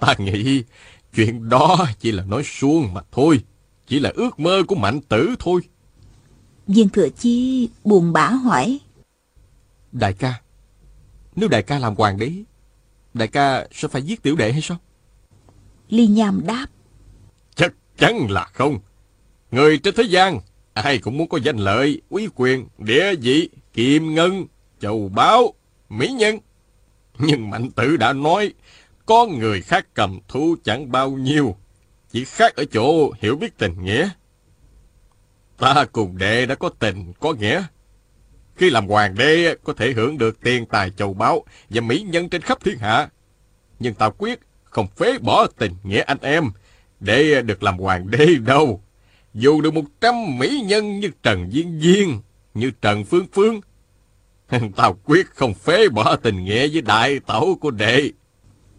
[0.01, 0.63] Ta nghĩ
[1.15, 3.41] chuyện đó chỉ là nói suông mà thôi.
[3.87, 5.61] Chỉ là ước mơ của mạnh tử thôi.
[6.67, 8.81] Viên thừa chi buồn bã hỏi.
[9.93, 10.41] Đại ca,
[11.37, 12.33] nếu đại ca làm hoàng đế,
[13.15, 14.79] đại ca sẽ phải giết tiểu đệ hay sao?
[15.89, 16.67] Ly Nham đáp.
[17.55, 18.79] Chắc chắn là không.
[19.51, 20.41] Người trên thế gian,
[20.75, 24.47] ai cũng muốn có danh lợi, quý quyền, địa vị, kiềm ngân,
[24.81, 25.55] châu báu,
[25.89, 26.39] mỹ nhân.
[27.19, 28.53] Nhưng mạnh tử đã nói,
[29.07, 31.57] có người khác cầm thú chẳng bao nhiêu,
[32.11, 34.09] chỉ khác ở chỗ hiểu biết tình nghĩa.
[35.59, 37.65] Ta cùng đệ đã có tình, có nghĩa.
[38.57, 42.29] Khi làm hoàng đế có thể hưởng được tiền tài châu báu và mỹ nhân
[42.29, 43.09] trên khắp thiên hạ.
[43.79, 46.45] Nhưng ta quyết không phế bỏ tình nghĩa anh em
[47.01, 48.83] để được làm hoàng đế đâu.
[49.35, 52.21] Dù được một trăm mỹ nhân như Trần Viên Viên,
[52.55, 53.61] như Trần Phương Phương,
[54.77, 58.11] Tao quyết không phế bỏ tình nghĩa với đại tẩu của đệ.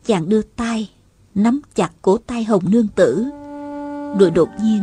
[0.06, 0.90] Chàng đưa tay,
[1.36, 3.26] nắm chặt cổ tay hồng nương tử,
[4.20, 4.82] rồi đột nhiên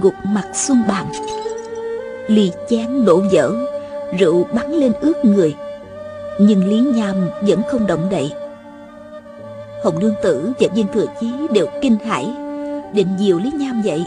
[0.00, 1.12] gục mặt xuống bàn.
[2.28, 3.66] Ly chén đổ vỡ,
[4.18, 5.54] rượu bắn lên ướt người.
[6.40, 8.32] Nhưng Lý Nham vẫn không động đậy.
[9.82, 12.26] Hồng nương tử và viên thừa chí đều kinh hãi,
[12.92, 14.04] định dìu Lý Nham dậy.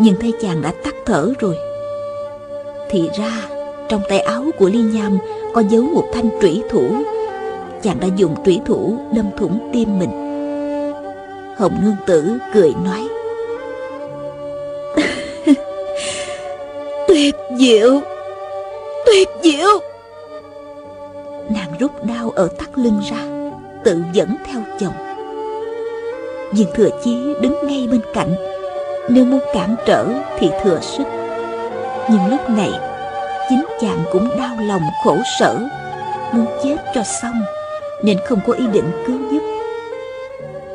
[0.00, 1.56] Nhưng thấy chàng đã tắt thở rồi.
[2.90, 3.48] Thì ra
[3.88, 5.18] trong tay áo của Ly Nham
[5.54, 6.88] có giấu một thanh trủy thủ
[7.82, 10.10] Chàng đã dùng trủy thủ đâm thủng tim mình
[11.56, 13.08] Hồng Nương Tử cười nói
[17.08, 18.00] Tuyệt diệu
[19.06, 19.68] Tuyệt diệu
[21.50, 23.31] Nàng rút đao ở tắt lưng ra
[23.84, 24.94] Tự dẫn theo chồng.
[26.52, 28.34] Viên thừa chí đứng ngay bên cạnh.
[29.08, 30.06] Nếu muốn cản trở
[30.38, 31.04] thì thừa sức.
[32.10, 32.70] Nhưng lúc này,
[33.48, 35.58] chính chàng cũng đau lòng khổ sở.
[36.32, 37.42] Muốn chết cho xong,
[38.02, 39.42] nên không có ý định cứu giúp.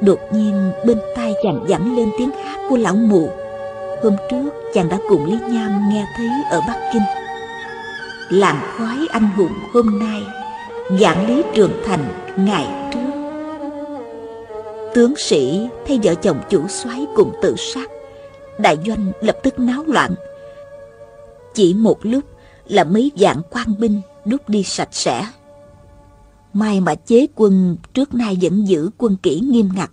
[0.01, 3.29] Đột nhiên, bên tai chàng vẳng lên tiếng hát của lão mù.
[4.03, 7.01] Hôm trước, chàng đã cùng lý nham nghe thấy ở bắc kinh.
[8.29, 10.21] Làng khói anh hùng hôm nay
[10.99, 12.99] giảng lý trường thành ngày trước
[14.95, 17.89] tướng sĩ thấy vợ chồng chủ soái cùng tự sát
[18.59, 20.15] đại doanh lập tức náo loạn
[21.53, 22.23] chỉ một lúc
[22.67, 25.27] là mấy vạn quan binh đút đi sạch sẽ.
[26.53, 29.91] May mà chế quân trước nay vẫn giữ quân kỹ nghiêm ngặt,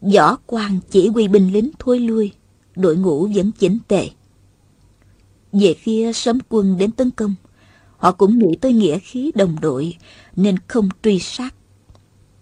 [0.00, 2.32] võ quan chỉ huy binh lính thôi lui,
[2.76, 4.08] đội ngũ vẫn chỉnh tề.
[5.52, 7.34] Về phía sớm quân đến tấn công,
[8.00, 9.96] họ cũng nghĩ tới nghĩa khí đồng đội
[10.36, 11.54] nên không truy sát.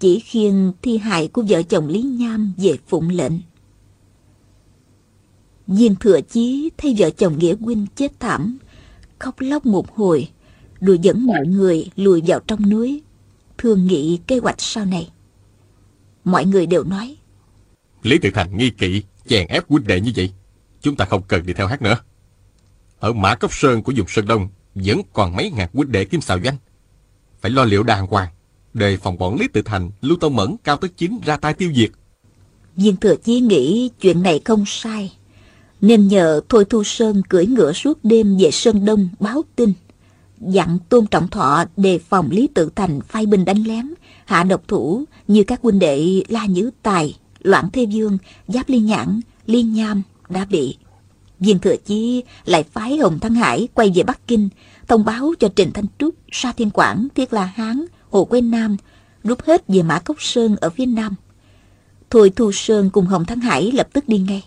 [0.00, 3.32] Chỉ khiêng thi hại của vợ chồng Lý Nham về phụng lệnh.
[5.66, 8.58] Viên thừa chí thấy vợ chồng Nghĩa huynh chết thảm
[9.18, 10.28] khóc lóc một hồi,
[10.80, 13.02] đùi dẫn mọi người lùi vào trong núi,
[13.58, 15.10] thương nghị kế hoạch sau này.
[16.24, 17.16] Mọi người đều nói.
[18.02, 20.32] Lý Tự Thành nghi kỵ, chèn ép huynh đệ như vậy.
[20.80, 21.96] Chúng ta không cần đi theo hát nữa.
[22.98, 24.48] Ở Mã Cốc Sơn của vùng Sơn Đông
[24.84, 26.56] vẫn còn mấy ngàn huynh đệ kim xào doanh.
[27.40, 28.28] Phải lo liệu đàng hoàng,
[28.74, 31.72] đề phòng bọn Lý Tự Thành, Lưu Tông Mẫn, Cao Tất Chính ra tay tiêu
[31.74, 31.90] diệt.
[32.76, 35.12] Viên Thừa Chí nghĩ chuyện này không sai,
[35.80, 39.72] Nên nhờ Thôi Thu Sơn cưỡi ngựa suốt đêm về Sơn Đông báo tin.
[40.40, 44.62] Dặn Tôn Trọng Thọ đề phòng Lý Tự Thành phai binh đánh lén, hạ độc
[44.68, 48.18] thủ như các huynh đệ La Nhữ Tài, Loạn Thế Dương,
[48.48, 50.76] Giáp Liên Nhãn, Liên Nham đã bị.
[51.40, 54.48] Viên Thừa Chí lại phái Hồng Thăng Hải quay về Bắc Kinh,
[54.88, 58.76] thông báo cho Trình Thanh Trúc, Sa Thiên Quảng, Thiết La Hán, Hồ Quế Nam
[59.24, 61.14] rút hết về Mã Cốc Sơn ở phía Nam.
[62.10, 64.44] Thôi Thu Sơn cùng Hồng Thăng Hải lập tức đi ngay.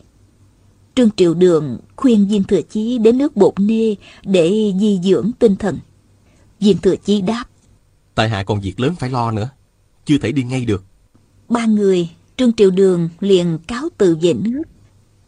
[0.96, 5.56] Trương Triệu Đường khuyên Viên Thừa Chí đến nước Bột Nê để di dưỡng tinh
[5.56, 5.80] thần.
[6.60, 7.46] Viên Thừa Chí đáp.
[8.16, 9.50] Tại hạ còn việc lớn phải lo nữa.
[10.06, 10.84] Chưa thể đi ngay được.
[11.50, 14.64] Ba người, Trương Triệu Đường liền cáo từ về nước.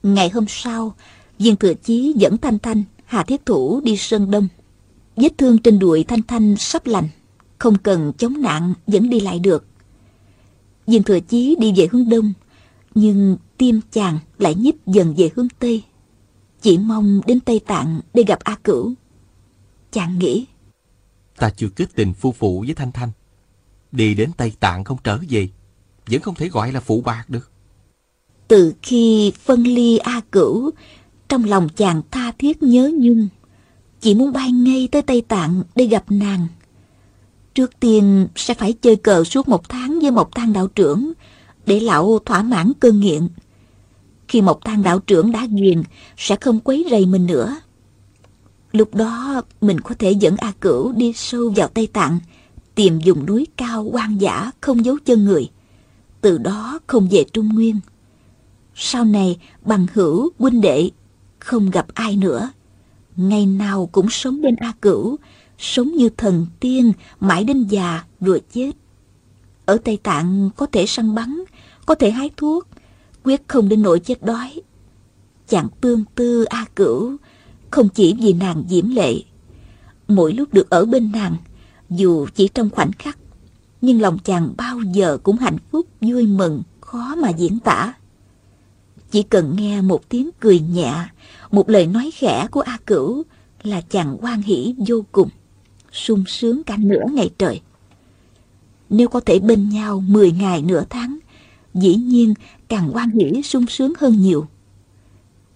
[0.03, 0.95] Ngày hôm sau,
[1.39, 4.47] Viên Thừa Chí dẫn Thanh Thanh, Hà Thiết Thủ đi Sơn Đông.
[5.15, 7.07] Vết thương trên đùi Thanh Thanh sắp lành,
[7.57, 9.65] không cần chống nạn vẫn đi lại được.
[10.87, 12.33] Viên Thừa Chí đi về hướng Đông,
[12.95, 15.83] nhưng tim chàng lại nhích dần về hướng Tây.
[16.61, 18.93] Chỉ mong đến Tây Tạng để gặp A Cửu.
[19.91, 20.45] Chàng nghĩ.
[21.37, 23.11] Ta chưa kết tình phu phụ với Thanh Thanh.
[23.91, 25.49] Đi đến Tây Tạng không trở về,
[26.07, 27.51] vẫn không thể gọi là phụ bạc được.
[28.47, 30.71] Từ khi phân ly A Cửu,
[31.33, 33.27] trong lòng chàng tha thiết nhớ nhung.
[34.01, 36.47] Chỉ muốn bay ngay tới Tây Tạng để gặp nàng.
[37.55, 41.13] Trước tiên sẽ phải chơi cờ suốt một tháng với một thang đạo trưởng,
[41.65, 43.27] để lão thỏa mãn cơn nghiện.
[44.27, 45.83] Khi một thang đạo trưởng đã ghiền,
[46.17, 47.55] sẽ không quấy rầy mình nữa.
[48.71, 52.19] Lúc đó mình có thể dẫn A Cửu đi sâu vào Tây Tạng,
[52.75, 55.49] tìm vùng núi cao quan dã không giấu chân người.
[56.21, 57.79] Từ đó không về Trung Nguyên.
[58.75, 60.89] Sau này bằng hữu huynh đệ
[61.43, 62.49] không gặp ai nữa.
[63.15, 65.17] Ngày nào cũng sống bên A Cửu,
[65.57, 68.71] sống như thần tiên mãi đến già rồi chết.
[69.65, 71.43] Ở Tây Tạng có thể săn bắn,
[71.85, 72.67] có thể hái thuốc,
[73.23, 74.61] quyết không đến nỗi chết đói.
[75.47, 77.17] Chàng tương tư A Cửu,
[77.71, 79.13] không chỉ vì nàng diễm lệ.
[80.07, 81.35] Mỗi lúc được ở bên nàng,
[81.89, 83.17] dù chỉ trong khoảnh khắc,
[83.81, 87.93] nhưng lòng chàng bao giờ cũng hạnh phúc, vui mừng, khó mà diễn tả.
[89.11, 90.93] Chỉ cần nghe một tiếng cười nhẹ,
[91.53, 93.23] một lời nói khẽ của A Cửu
[93.63, 95.29] là chàng hoan hỷ vô cùng,
[95.91, 97.61] sung sướng cả nửa ngày trời.
[98.89, 101.19] Nếu có thể bên nhau 10 ngày nửa tháng,
[101.73, 102.33] dĩ nhiên
[102.67, 104.47] càng hoan hỷ sung sướng hơn nhiều.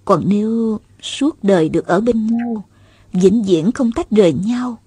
[0.05, 2.65] Còn nếu suốt đời được ở bên nhau,
[3.13, 4.77] vĩnh viễn không tách rời nhau,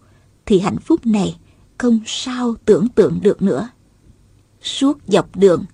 [0.47, 1.37] thì hạnh phúc này
[1.79, 3.69] không sao tưởng tượng được nữa.
[4.63, 5.65] Suốt dọc đường,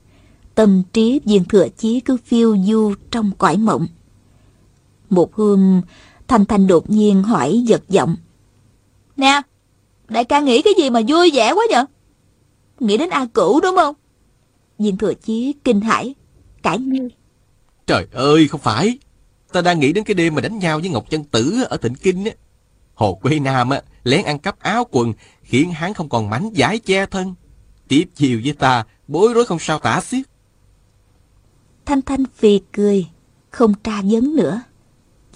[0.54, 3.86] tâm trí viên thừa chí cứ phiêu du trong cõi mộng.
[5.10, 5.80] Một hôm,
[6.28, 8.16] Thanh Thanh đột nhiên hỏi giật giọng.
[9.16, 9.42] Nè,
[10.08, 11.84] đại ca nghĩ cái gì mà vui vẻ quá vậy?
[12.80, 13.94] Nghĩ đến A Cửu đúng không?
[14.78, 16.14] Viên thừa chí kinh hãi,
[16.62, 17.08] cãi ngươi.
[17.86, 18.98] Trời ơi, không phải.
[19.52, 21.94] Ta đang nghĩ đến cái đêm mà đánh nhau với Ngọc Chân Tử ở Thịnh
[21.94, 22.32] Kinh á.
[22.94, 26.78] Hồ Quê Nam á, lén ăn cắp áo quần, khiến hắn không còn mảnh giải
[26.78, 27.34] che thân.
[27.88, 30.26] Tiếp chiều với ta, bối rối không sao tả xiết.
[31.86, 33.06] Thanh Thanh phì cười,
[33.50, 34.60] không tra vấn nữa.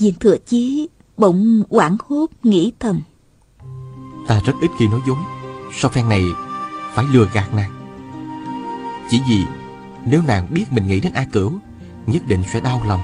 [0.00, 3.00] Viên thừa chí bỗng quảng hốt nghĩ thầm.
[4.28, 5.16] Ta rất ít khi nói dối.
[5.80, 6.22] Sao phen này
[6.94, 7.70] phải lừa gạt nàng?
[9.10, 9.44] Chỉ vì
[10.06, 11.52] nếu nàng biết mình nghĩ đến A Cửu,
[12.06, 13.00] nhất định sẽ đau lòng.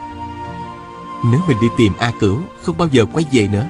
[1.31, 3.67] Nếu mình đi tìm A Cửu, không bao giờ quay về nữa,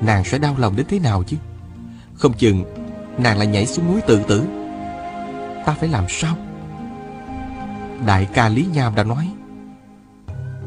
[0.00, 1.36] nàng sẽ đau lòng đến thế nào chứ?
[2.14, 2.64] Không chừng
[3.18, 4.42] nàng lại nhảy xuống núi tự tử.
[5.66, 6.36] Ta phải làm sao?
[8.06, 9.32] Đại ca Lý Nham đã nói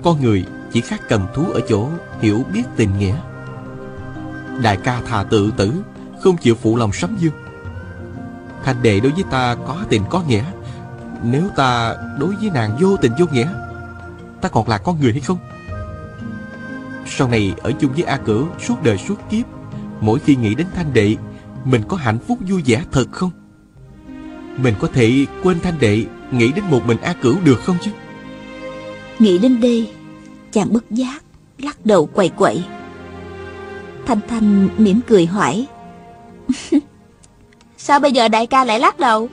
[0.04, 1.90] Con người chỉ khác cầm thú ở chỗ
[2.22, 3.16] hiểu biết tình nghĩa.
[4.62, 5.74] Đại ca thà tự tử,
[6.22, 7.34] Không chịu phụ lòng sấm dương.
[8.64, 10.44] Thanh đệ đối với ta có tình có nghĩa.
[11.24, 13.54] Nếu ta đối với nàng vô tình vô nghĩa,
[14.42, 15.38] Ta còn là con người hay không?
[17.06, 19.46] Sau này ở chung với A Cửu, Suốt đời suốt kiếp,
[20.02, 21.16] Mỗi khi nghĩ đến thanh đệ,
[21.66, 23.32] Mình có hạnh phúc vui vẻ thật không?
[24.58, 27.92] Mình có thể quên thanh đệ, Nghĩ đến một mình A Cửu được không chứ?
[29.20, 29.92] Nghĩ đến đây
[30.52, 31.24] Chàng bất giác
[31.58, 32.64] Lắc đầu quậy quậy.
[34.06, 35.68] Thanh Thanh mỉm cười hỏi
[37.78, 39.30] Sao bây giờ đại ca lại lắc đầu?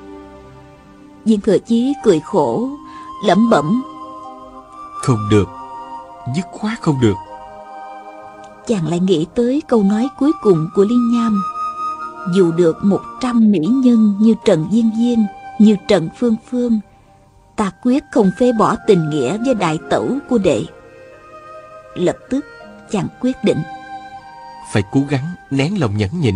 [1.24, 2.68] Viên thừa chí cười khổ
[3.24, 3.82] Lẩm bẩm
[5.02, 5.48] Không được
[6.36, 7.14] Dứt khoát không được.
[8.66, 11.42] Chàng lại nghĩ tới câu nói cuối cùng của Liên Nham
[12.34, 15.26] Dù được một trăm mỹ nhân như Trần Viên Viên
[15.58, 16.80] Như Trần Phương Phương
[17.58, 20.64] ta quyết không phê bỏ tình nghĩa với đại tẩu của đệ.
[21.98, 22.44] Lập tức
[22.90, 23.62] chàng quyết định.
[24.72, 26.34] Phải cố gắng nén lòng nhẫn nhịn,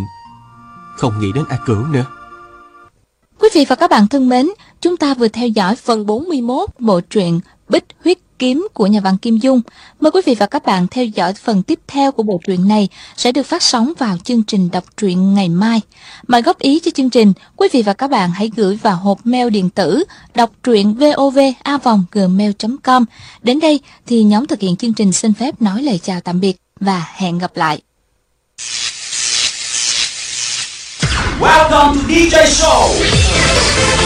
[0.97, 2.05] không nghĩ đến A Cửu nữa.
[3.39, 4.49] Quý vị và các bạn thân mến,
[4.81, 7.39] chúng ta vừa theo dõi phần 41 bộ truyện
[7.69, 9.61] Bích Huyết kiếm của nhà văn Kim Dung.
[9.99, 12.87] Mời quý vị và các bạn theo dõi phần tiếp theo của bộ truyện này
[13.17, 15.81] sẽ được phát sóng vào chương trình đọc truyện ngày mai.
[16.27, 19.19] Mời góp ý cho chương trình, quý vị và các bạn hãy gửi vào hộp
[19.23, 20.03] mail điện tử
[20.35, 23.05] đọc truyện vovavonggmail.com.
[23.41, 26.57] Đến đây thì nhóm thực hiện chương trình xin phép nói lời chào tạm biệt
[26.79, 27.81] và hẹn gặp lại.
[31.39, 32.89] Welcome to DJ Show.